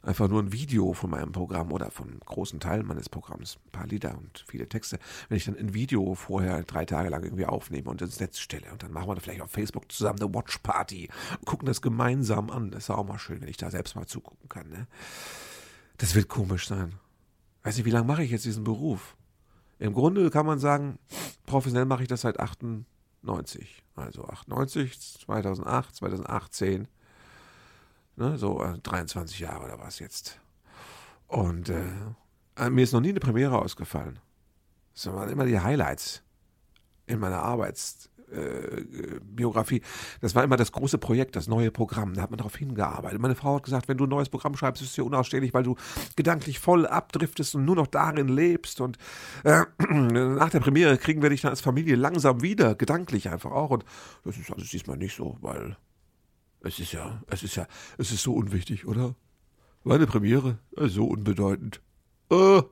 einfach 0.03 0.29
nur 0.29 0.43
ein 0.43 0.53
Video 0.53 0.93
von 0.93 1.11
meinem 1.11 1.31
Programm 1.31 1.71
oder 1.71 1.93
von 1.93 2.19
großen 2.25 2.59
Teilen 2.59 2.85
meines 2.85 3.09
Programms, 3.09 3.59
ein 3.67 3.71
paar 3.71 3.87
Lieder 3.87 4.17
und 4.19 4.45
viele 4.49 4.69
Texte, 4.69 4.99
wenn 5.29 5.37
ich 5.37 5.45
dann 5.45 5.57
ein 5.57 5.73
Video 5.73 6.17
vorher 6.17 6.65
drei 6.65 6.85
Tage 6.85 7.09
lang 7.09 7.23
irgendwie 7.23 7.47
aufnehme 7.47 7.89
und 7.91 8.03
ins 8.03 8.19
Netz 8.19 8.39
stelle 8.39 8.71
und 8.73 8.83
dann 8.83 8.93
machen 8.93 9.09
wir 9.09 9.15
da 9.15 9.21
vielleicht 9.21 9.41
auf 9.41 9.51
Facebook 9.53 9.91
zusammen 9.93 10.21
eine 10.21 10.35
Watch 10.35 10.59
Party, 10.59 11.09
gucken 11.45 11.67
das 11.67 11.83
gemeinsam 11.83 12.51
an. 12.51 12.73
Das 12.73 12.85
ist 12.85 12.91
auch 12.91 13.07
mal 13.07 13.19
schön, 13.19 13.41
wenn 13.41 13.49
ich 13.49 13.57
da 13.57 13.71
selbst 13.71 13.95
mal 13.95 14.07
zugucken 14.07 14.49
kann. 14.49 14.69
Ne? 14.69 14.87
Das 15.99 16.15
wird 16.15 16.29
komisch 16.29 16.69
sein. 16.69 16.95
Weiß 17.63 17.77
nicht, 17.77 17.87
wie 17.87 17.91
lange 17.91 18.07
mache 18.07 18.23
ich 18.23 18.31
jetzt 18.31 18.45
diesen 18.45 18.65
Beruf? 18.65 19.17
Im 19.79 19.93
Grunde 19.93 20.31
kann 20.31 20.47
man 20.47 20.59
sagen, 20.59 20.99
professionell 21.45 21.85
mache 21.85 22.03
ich 22.03 22.09
das 22.09 22.23
seit 22.23 22.39
98. 22.41 23.83
Also 23.95 24.25
98, 24.25 25.21
2008, 25.21 25.95
2018. 25.97 26.89
Ne, 28.17 28.39
so 28.39 28.65
23 28.83 29.41
äh, 29.41 29.45
Jahre 29.45 29.65
oder 29.65 29.79
was 29.79 29.99
jetzt. 29.99 30.41
Und 31.29 31.69
äh, 31.69 32.71
mir 32.71 32.85
ist 32.85 32.93
noch 32.93 33.01
nie 33.01 33.11
eine 33.11 33.21
Premiere 33.21 33.59
ausgefallen. 33.59 34.19
Das 34.95 35.07
waren 35.13 35.29
immer 35.29 35.45
die 35.45 35.61
Highlights 35.61 36.23
in 37.07 37.19
meiner 37.19 37.43
Arbeits, 37.43 38.09
äh, 38.33 39.21
Biografie. 39.21 39.83
Das 40.21 40.35
war 40.35 40.45
immer 40.45 40.57
das 40.57 40.73
große 40.73 40.99
Projekt, 40.99 41.37
das 41.37 41.49
neue 41.49 41.71
Programm. 41.71 42.15
Da 42.15 42.23
hat 42.23 42.31
man 42.31 42.39
darauf 42.39 42.57
hingearbeitet. 42.57 43.21
Meine 43.21 43.35
Frau 43.35 43.57
hat 43.57 43.65
gesagt, 43.65 43.89
wenn 43.89 43.99
du 43.99 44.05
ein 44.05 44.11
neues 44.11 44.29
Programm 44.29 44.57
schreibst, 44.57 44.83
ist 44.83 44.91
es 44.91 44.95
hier 44.95 45.05
unausstehlich, 45.05 45.55
weil 45.55 45.63
du 45.63 45.77
gedanklich 46.17 46.59
voll 46.59 46.87
abdriftest 46.87 47.55
und 47.55 47.65
nur 47.65 47.77
noch 47.77 47.87
darin 47.87 48.29
lebst. 48.29 48.81
Und 48.81 48.99
äh, 49.45 49.65
nach 49.91 50.51
der 50.51 50.61
Premiere 50.61 50.99
kriegen 50.99 51.23
wir 51.23 51.31
dich 51.31 51.43
dann 51.43 51.51
als 51.51 51.61
Familie 51.61 51.97
langsam 51.97 52.43
wieder, 52.43 52.75
gedanklich 52.75 53.29
einfach 53.29 53.53
auch. 53.53 53.71
Und 53.71 53.85
das 54.25 54.37
ist 54.37 54.51
also 54.51 54.65
diesmal 54.65 54.97
nicht 54.97 55.17
so, 55.17 55.37
weil 55.41 55.77
es 56.61 56.79
ist 56.79 56.93
ja, 56.93 57.23
es 57.29 57.43
ist 57.43 57.57
ja, 57.57 57.67
es 57.99 58.11
ist 58.13 58.23
so 58.23 58.35
unwichtig, 58.35 58.87
oder? 58.87 59.15
Meine 59.85 60.07
Premiere, 60.07 60.59
so 60.75 61.07
unbedeutend. 61.07 61.81
Äh, 62.31 62.63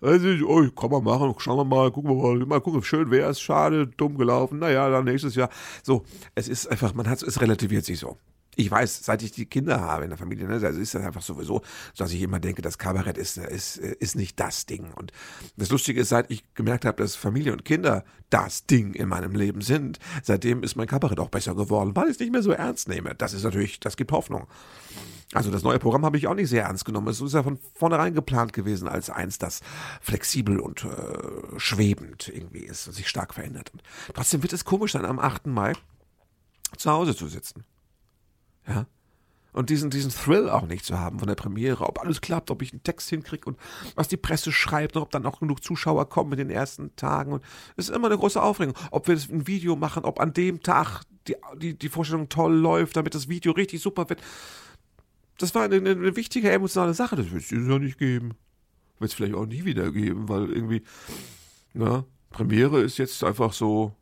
also, 0.00 0.28
oh, 0.46 0.68
kann 0.70 0.90
man 0.90 1.04
machen, 1.04 1.34
schauen 1.38 1.58
wir 1.58 1.64
mal, 1.64 1.90
gucken 1.90 2.10
wir 2.10 2.34
mal, 2.34 2.46
mal 2.46 2.60
gucken, 2.60 2.82
schön 2.82 3.10
wäre 3.10 3.30
es, 3.30 3.40
schade, 3.40 3.86
dumm 3.86 4.18
gelaufen, 4.18 4.58
naja, 4.58 4.88
dann 4.90 5.04
nächstes 5.04 5.34
Jahr. 5.34 5.50
So, 5.82 6.04
es 6.34 6.48
ist 6.48 6.66
einfach, 6.66 6.94
man 6.94 7.08
hat 7.08 7.22
es 7.22 7.40
relativiert 7.40 7.84
sich 7.84 7.98
so. 7.98 8.18
Ich 8.56 8.70
weiß, 8.70 9.04
seit 9.04 9.22
ich 9.22 9.32
die 9.32 9.46
Kinder 9.46 9.80
habe 9.80 10.04
in 10.04 10.10
der 10.10 10.18
Familie, 10.18 10.46
ne, 10.46 10.54
also 10.54 10.80
ist 10.80 10.94
das 10.94 11.02
einfach 11.02 11.22
sowieso, 11.22 11.62
dass 11.96 12.12
ich 12.12 12.22
immer 12.22 12.40
denke, 12.40 12.62
das 12.62 12.78
Kabarett 12.78 13.18
ist, 13.18 13.36
ist, 13.36 13.76
ist 13.76 14.16
nicht 14.16 14.38
das 14.40 14.66
Ding. 14.66 14.92
Und 14.94 15.12
das 15.56 15.70
Lustige 15.70 16.00
ist, 16.00 16.08
seit 16.10 16.30
ich 16.30 16.44
gemerkt 16.54 16.84
habe, 16.84 17.02
dass 17.02 17.16
Familie 17.16 17.52
und 17.52 17.64
Kinder 17.64 18.04
das 18.30 18.66
Ding 18.66 18.94
in 18.94 19.08
meinem 19.08 19.34
Leben 19.34 19.60
sind, 19.60 19.98
seitdem 20.22 20.62
ist 20.62 20.76
mein 20.76 20.86
Kabarett 20.86 21.20
auch 21.20 21.28
besser 21.28 21.54
geworden, 21.54 21.94
weil 21.94 22.06
ich 22.06 22.12
es 22.12 22.20
nicht 22.20 22.32
mehr 22.32 22.42
so 22.42 22.50
ernst 22.50 22.88
nehme. 22.88 23.14
Das 23.14 23.32
ist 23.32 23.44
natürlich, 23.44 23.80
das 23.80 23.96
gibt 23.96 24.12
Hoffnung. 24.12 24.46
Also 25.32 25.50
das 25.50 25.62
neue 25.62 25.78
Programm 25.78 26.04
habe 26.04 26.16
ich 26.16 26.26
auch 26.26 26.34
nicht 26.34 26.48
sehr 26.48 26.64
ernst 26.64 26.84
genommen. 26.84 27.08
Es 27.08 27.20
ist 27.20 27.34
ja 27.34 27.42
von 27.42 27.58
vornherein 27.74 28.14
geplant 28.14 28.52
gewesen 28.52 28.88
als 28.88 29.10
eins, 29.10 29.38
das 29.38 29.60
flexibel 30.00 30.60
und 30.60 30.84
äh, 30.84 31.58
schwebend 31.58 32.28
irgendwie 32.28 32.60
ist 32.60 32.86
und 32.86 32.92
sich 32.92 33.08
stark 33.08 33.34
verändert. 33.34 33.70
Und 33.72 33.82
trotzdem 34.14 34.42
wird 34.42 34.52
es 34.52 34.64
komisch 34.64 34.92
sein, 34.92 35.04
am 35.04 35.18
8. 35.18 35.46
Mai 35.46 35.72
zu 36.76 36.90
Hause 36.90 37.16
zu 37.16 37.28
sitzen. 37.28 37.64
Ja. 38.66 38.86
Und 39.52 39.70
diesen, 39.70 39.90
diesen 39.90 40.10
Thrill 40.10 40.50
auch 40.50 40.66
nicht 40.66 40.84
zu 40.84 40.98
haben 40.98 41.20
von 41.20 41.28
der 41.28 41.36
Premiere, 41.36 41.86
ob 41.86 42.00
alles 42.00 42.20
klappt, 42.20 42.50
ob 42.50 42.60
ich 42.60 42.72
einen 42.72 42.82
Text 42.82 43.08
hinkriege 43.08 43.46
und 43.46 43.56
was 43.94 44.08
die 44.08 44.16
Presse 44.16 44.50
schreibt 44.50 44.96
und 44.96 45.02
ob 45.02 45.10
dann 45.12 45.26
auch 45.26 45.38
genug 45.38 45.62
Zuschauer 45.62 46.08
kommen 46.08 46.32
in 46.32 46.38
den 46.38 46.50
ersten 46.50 46.96
Tagen. 46.96 47.34
Und 47.34 47.44
es 47.76 47.88
ist 47.88 47.94
immer 47.94 48.08
eine 48.08 48.18
große 48.18 48.42
Aufregung. 48.42 48.74
Ob 48.90 49.06
wir 49.06 49.14
ein 49.14 49.46
Video 49.46 49.76
machen, 49.76 50.04
ob 50.04 50.18
an 50.18 50.32
dem 50.32 50.60
Tag 50.60 51.02
die, 51.28 51.36
die, 51.56 51.78
die 51.78 51.88
Vorstellung 51.88 52.28
toll 52.28 52.54
läuft, 52.54 52.96
damit 52.96 53.14
das 53.14 53.28
Video 53.28 53.52
richtig 53.52 53.80
super 53.80 54.08
wird 54.08 54.20
das 55.38 55.54
war 55.54 55.64
eine, 55.64 55.76
eine 55.76 56.16
wichtige 56.16 56.50
emotionale 56.50 56.94
Sache. 56.94 57.16
Das 57.16 57.30
wird 57.30 57.42
es 57.42 57.50
ja 57.50 57.58
nicht 57.58 57.98
geben. 57.98 58.34
Wird 58.98 59.10
es 59.10 59.14
vielleicht 59.14 59.34
auch 59.34 59.46
nie 59.46 59.64
wieder 59.64 59.90
geben, 59.90 60.28
weil 60.28 60.50
irgendwie, 60.50 60.82
na, 61.72 62.04
Premiere 62.30 62.80
ist 62.80 62.98
jetzt 62.98 63.22
einfach 63.24 63.52
so, 63.52 63.94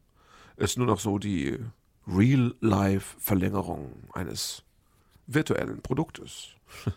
ist 0.56 0.76
nur 0.76 0.86
noch 0.86 1.00
so 1.00 1.18
die 1.18 1.58
Real-Life-Verlängerung 2.06 4.08
eines 4.12 4.62
virtuellen 5.26 5.82
Produktes. 5.82 6.48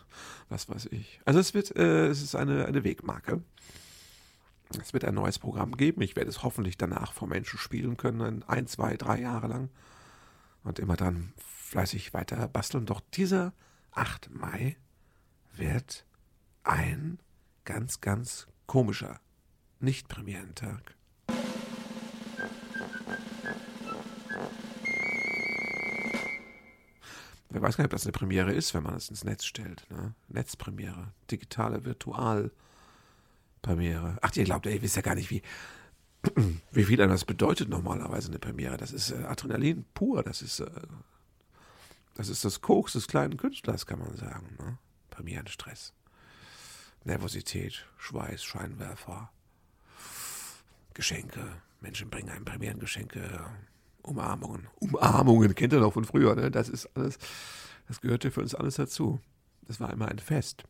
Was 0.48 0.68
weiß 0.68 0.86
ich. 0.86 1.20
Also 1.24 1.40
es 1.40 1.54
wird, 1.54 1.74
äh, 1.76 2.08
es 2.08 2.22
ist 2.22 2.34
eine, 2.34 2.66
eine 2.66 2.84
Wegmarke. 2.84 3.42
Es 4.80 4.92
wird 4.92 5.04
ein 5.04 5.14
neues 5.14 5.38
Programm 5.38 5.76
geben. 5.76 6.02
Ich 6.02 6.16
werde 6.16 6.30
es 6.30 6.42
hoffentlich 6.42 6.76
danach 6.76 7.12
vor 7.12 7.28
Menschen 7.28 7.58
spielen 7.58 7.96
können, 7.96 8.42
ein, 8.44 8.66
zwei, 8.66 8.96
drei 8.96 9.20
Jahre 9.20 9.46
lang. 9.46 9.70
Und 10.64 10.80
immer 10.80 10.96
dann 10.96 11.32
fleißig 11.36 12.12
weiter 12.14 12.48
basteln. 12.48 12.86
Doch 12.86 13.00
dieser 13.14 13.52
8. 13.92 14.30
Mai 14.30 14.76
wird 15.54 16.04
ein 16.64 17.20
ganz, 17.64 18.00
ganz 18.00 18.48
komischer 18.66 19.20
Nicht-Premierentag. 19.78 20.96
Wer 27.56 27.62
weiß 27.62 27.78
gar 27.78 27.84
nicht, 27.84 27.88
ob 27.88 27.96
das 27.96 28.04
eine 28.04 28.12
Premiere 28.12 28.52
ist, 28.52 28.74
wenn 28.74 28.82
man 28.82 28.96
es 28.96 29.08
ins 29.08 29.24
Netz 29.24 29.46
stellt. 29.46 29.90
Ne? 29.90 30.12
Netzpremiere, 30.28 31.14
digitale 31.30 31.86
Virtualpremiere. 31.86 34.18
Ach, 34.20 34.36
ihr 34.36 34.44
glaubt, 34.44 34.66
ihr 34.66 34.82
wisst 34.82 34.96
ja 34.96 35.00
gar 35.00 35.14
nicht, 35.14 35.30
wie, 35.30 35.40
wie 36.70 36.84
viel 36.84 36.98
das 36.98 37.24
bedeutet 37.24 37.70
normalerweise 37.70 38.28
eine 38.28 38.38
Premiere. 38.38 38.76
Das 38.76 38.92
ist 38.92 39.10
äh, 39.10 39.24
Adrenalin 39.24 39.86
pur, 39.94 40.22
das 40.22 40.42
ist 40.42 40.60
äh, 40.60 40.70
das 42.12 42.28
ist 42.28 42.44
das 42.44 42.60
Koks 42.60 42.92
des 42.92 43.08
kleinen 43.08 43.38
Künstlers, 43.38 43.86
kann 43.86 44.00
man 44.00 44.14
sagen. 44.18 44.54
Ne? 44.58 44.76
Premierenstress. 45.08 45.94
Nervosität, 47.04 47.86
Schweiß, 47.96 48.44
Scheinwerfer, 48.44 49.30
Geschenke. 50.92 51.62
Menschen 51.80 52.10
bringen 52.10 52.28
einem 52.28 52.44
Premierengeschenke, 52.44 53.46
Umarmungen. 54.06 54.68
Umarmungen 54.80 55.54
kennt 55.54 55.72
ihr 55.72 55.80
noch 55.80 55.92
von 55.92 56.04
früher, 56.04 56.34
ne? 56.34 56.50
Das 56.50 56.68
ist 56.68 56.88
alles, 56.94 57.18
das 57.88 58.00
gehörte 58.00 58.30
für 58.30 58.40
uns 58.40 58.54
alles 58.54 58.76
dazu. 58.76 59.20
Das 59.62 59.80
war 59.80 59.92
immer 59.92 60.08
ein 60.08 60.18
Fest. 60.18 60.64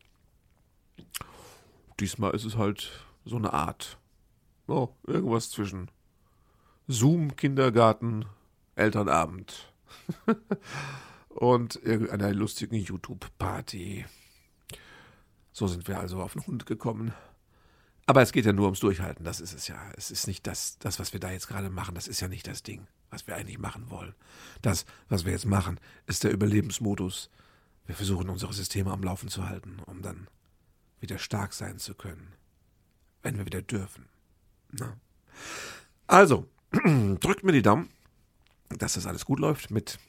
Diesmal 1.99 2.33
ist 2.35 2.45
es 2.45 2.57
halt 2.57 2.91
so 3.25 3.37
eine 3.37 3.53
Art, 3.53 3.97
oh, 4.67 4.89
irgendwas 5.05 5.51
zwischen 5.51 5.89
Zoom, 6.87 7.35
Kindergarten, 7.35 8.25
Elternabend. 8.75 9.71
und 11.37 11.75
irgendeiner 11.83 12.33
lustigen 12.33 12.75
YouTube-Party. 12.75 14.05
So 15.53 15.67
sind 15.67 15.87
wir 15.87 15.99
also 15.99 16.21
auf 16.21 16.33
den 16.33 16.45
Hund 16.45 16.65
gekommen. 16.65 17.13
Aber 18.07 18.21
es 18.21 18.31
geht 18.31 18.45
ja 18.45 18.53
nur 18.53 18.65
ums 18.65 18.79
Durchhalten, 18.79 19.23
das 19.23 19.39
ist 19.39 19.53
es 19.53 19.67
ja. 19.67 19.77
Es 19.95 20.11
ist 20.11 20.27
nicht 20.27 20.47
das, 20.47 20.79
das, 20.79 20.99
was 20.99 21.13
wir 21.13 21.19
da 21.19 21.31
jetzt 21.31 21.47
gerade 21.47 21.69
machen, 21.69 21.93
das 21.93 22.07
ist 22.07 22.21
ja 22.21 22.27
nicht 22.27 22.47
das 22.47 22.63
Ding, 22.63 22.87
was 23.09 23.27
wir 23.27 23.35
eigentlich 23.35 23.59
machen 23.59 23.89
wollen. 23.89 24.13
Das, 24.61 24.85
was 25.09 25.25
wir 25.25 25.31
jetzt 25.31 25.45
machen, 25.45 25.79
ist 26.05 26.23
der 26.23 26.31
Überlebensmodus. 26.31 27.29
Wir 27.85 27.95
versuchen 27.95 28.29
unsere 28.29 28.53
Systeme 28.53 28.91
am 28.91 29.03
Laufen 29.03 29.29
zu 29.29 29.47
halten, 29.47 29.79
um 29.85 30.01
dann 30.01 30.27
wieder 30.99 31.17
stark 31.17 31.53
sein 31.53 31.79
zu 31.79 31.93
können, 31.93 32.33
wenn 33.23 33.37
wir 33.37 33.45
wieder 33.45 33.61
dürfen. 33.61 34.07
Na? 34.71 34.97
Also, 36.07 36.47
drückt 37.19 37.43
mir 37.43 37.51
die 37.51 37.61
Daumen, 37.61 37.89
dass 38.69 38.93
das 38.93 39.07
alles 39.07 39.25
gut 39.25 39.39
läuft 39.39 39.71
mit 39.71 39.99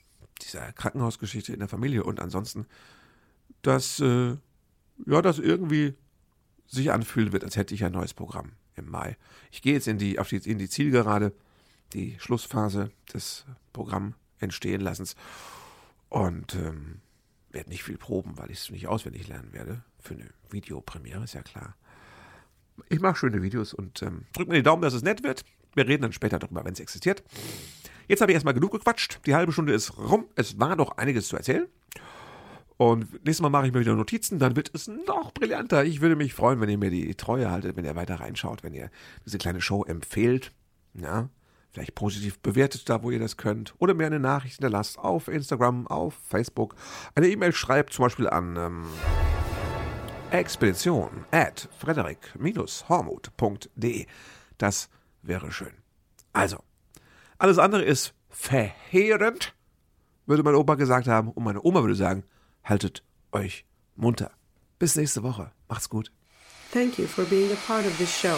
dieser 0.42 0.72
Krankenhausgeschichte 0.72 1.52
in 1.52 1.58
der 1.58 1.68
Familie 1.68 2.04
und 2.04 2.20
ansonsten, 2.20 2.66
dass 3.62 4.00
äh, 4.00 4.36
ja, 5.06 5.22
das 5.22 5.38
irgendwie 5.38 5.94
sich 6.66 6.92
anfühlen 6.92 7.32
wird, 7.32 7.44
als 7.44 7.56
hätte 7.56 7.74
ich 7.74 7.84
ein 7.84 7.92
neues 7.92 8.14
Programm 8.14 8.52
im 8.74 8.90
Mai. 8.90 9.16
Ich 9.50 9.62
gehe 9.62 9.74
jetzt 9.74 9.88
in 9.88 9.98
die, 9.98 10.18
auf 10.18 10.28
die, 10.28 10.36
in 10.36 10.58
die 10.58 10.68
Zielgerade, 10.68 11.32
die 11.92 12.16
Schlussphase 12.18 12.90
des 13.12 13.44
Programm 13.72 14.14
entstehen 14.40 14.80
lassens 14.80 15.16
und 16.08 16.54
ähm, 16.54 17.00
werde 17.50 17.70
nicht 17.70 17.82
viel 17.82 17.98
proben, 17.98 18.38
weil 18.38 18.50
ich 18.50 18.58
es 18.58 18.70
nicht 18.70 18.88
auswendig 18.88 19.28
lernen 19.28 19.52
werde. 19.52 19.82
Für 20.00 20.14
eine 20.14 20.30
Videopremiere, 20.50 21.24
ist 21.24 21.34
ja 21.34 21.42
klar. 21.42 21.76
Ich 22.88 23.00
mache 23.00 23.16
schöne 23.16 23.42
Videos 23.42 23.74
und 23.74 24.02
ähm, 24.02 24.26
drückt 24.32 24.48
mir 24.48 24.56
die 24.56 24.62
Daumen, 24.62 24.82
dass 24.82 24.94
es 24.94 25.02
nett 25.02 25.22
wird. 25.22 25.44
Wir 25.74 25.86
reden 25.86 26.02
dann 26.02 26.12
später 26.12 26.38
darüber, 26.38 26.64
wenn 26.64 26.72
es 26.72 26.80
existiert. 26.80 27.22
Jetzt 28.06 28.20
habe 28.20 28.32
ich 28.32 28.34
erstmal 28.34 28.54
genug 28.54 28.72
gequatscht. 28.72 29.20
Die 29.26 29.34
halbe 29.34 29.52
Stunde 29.52 29.72
ist 29.72 29.98
rum. 29.98 30.26
Es 30.34 30.58
war 30.58 30.76
doch 30.76 30.96
einiges 30.96 31.28
zu 31.28 31.36
erzählen. 31.36 31.66
Und 32.78 33.12
nächstes 33.24 33.40
Mal 33.40 33.50
mache 33.50 33.66
ich 33.66 33.72
mir 33.72 33.80
wieder 33.80 33.96
Notizen, 33.96 34.38
dann 34.38 34.54
wird 34.54 34.70
es 34.72 34.86
noch 34.86 35.32
brillanter. 35.32 35.84
Ich 35.84 36.00
würde 36.00 36.14
mich 36.14 36.32
freuen, 36.32 36.60
wenn 36.60 36.68
ihr 36.68 36.78
mir 36.78 36.90
die 36.90 37.12
Treue 37.16 37.50
haltet, 37.50 37.76
wenn 37.76 37.84
ihr 37.84 37.96
weiter 37.96 38.20
reinschaut, 38.20 38.62
wenn 38.62 38.72
ihr 38.72 38.88
diese 39.26 39.38
kleine 39.38 39.60
Show 39.60 39.84
empfehlt. 39.84 40.52
Ja, 40.94 41.28
vielleicht 41.70 41.94
positiv 41.94 42.38
bewertet 42.40 42.88
da, 42.88 43.02
wo 43.02 43.10
ihr 43.10 43.18
das 43.18 43.36
könnt. 43.36 43.74
Oder 43.78 43.92
mir 43.94 44.06
eine 44.06 44.20
Nachricht 44.20 44.56
hinterlasst 44.56 44.98
auf 44.98 45.28
Instagram, 45.28 45.86
auf 45.86 46.14
Facebook. 46.28 46.74
Eine 47.14 47.28
E-Mail 47.28 47.52
schreibt 47.52 47.92
zum 47.92 48.04
Beispiel 48.04 48.28
an 48.28 48.56
ähm, 48.56 48.86
expedition 50.30 51.26
at 51.30 51.68
frederik-hormuth.de. 51.78 54.06
Das 54.58 54.88
wäre 55.22 55.50
schön. 55.52 55.72
Also, 56.32 56.58
alles 57.38 57.58
andere 57.58 57.84
ist 57.84 58.14
verheerend, 58.28 59.54
würde 60.26 60.42
mein 60.42 60.54
Opa 60.54 60.74
gesagt 60.74 61.08
haben. 61.08 61.30
Und 61.30 61.44
meine 61.44 61.62
Oma 61.62 61.82
würde 61.82 61.94
sagen, 61.94 62.24
haltet 62.64 63.02
euch 63.32 63.64
munter. 63.96 64.32
Bis 64.78 64.96
nächste 64.96 65.22
Woche. 65.22 65.52
Macht's 65.68 65.88
gut. 65.88 66.12
Thank 66.72 66.98
you 66.98 67.06
for 67.06 67.24
being 67.24 67.50
a 67.50 67.56
part 67.66 67.86
of 67.86 67.96
this 67.96 68.10
show. 68.10 68.36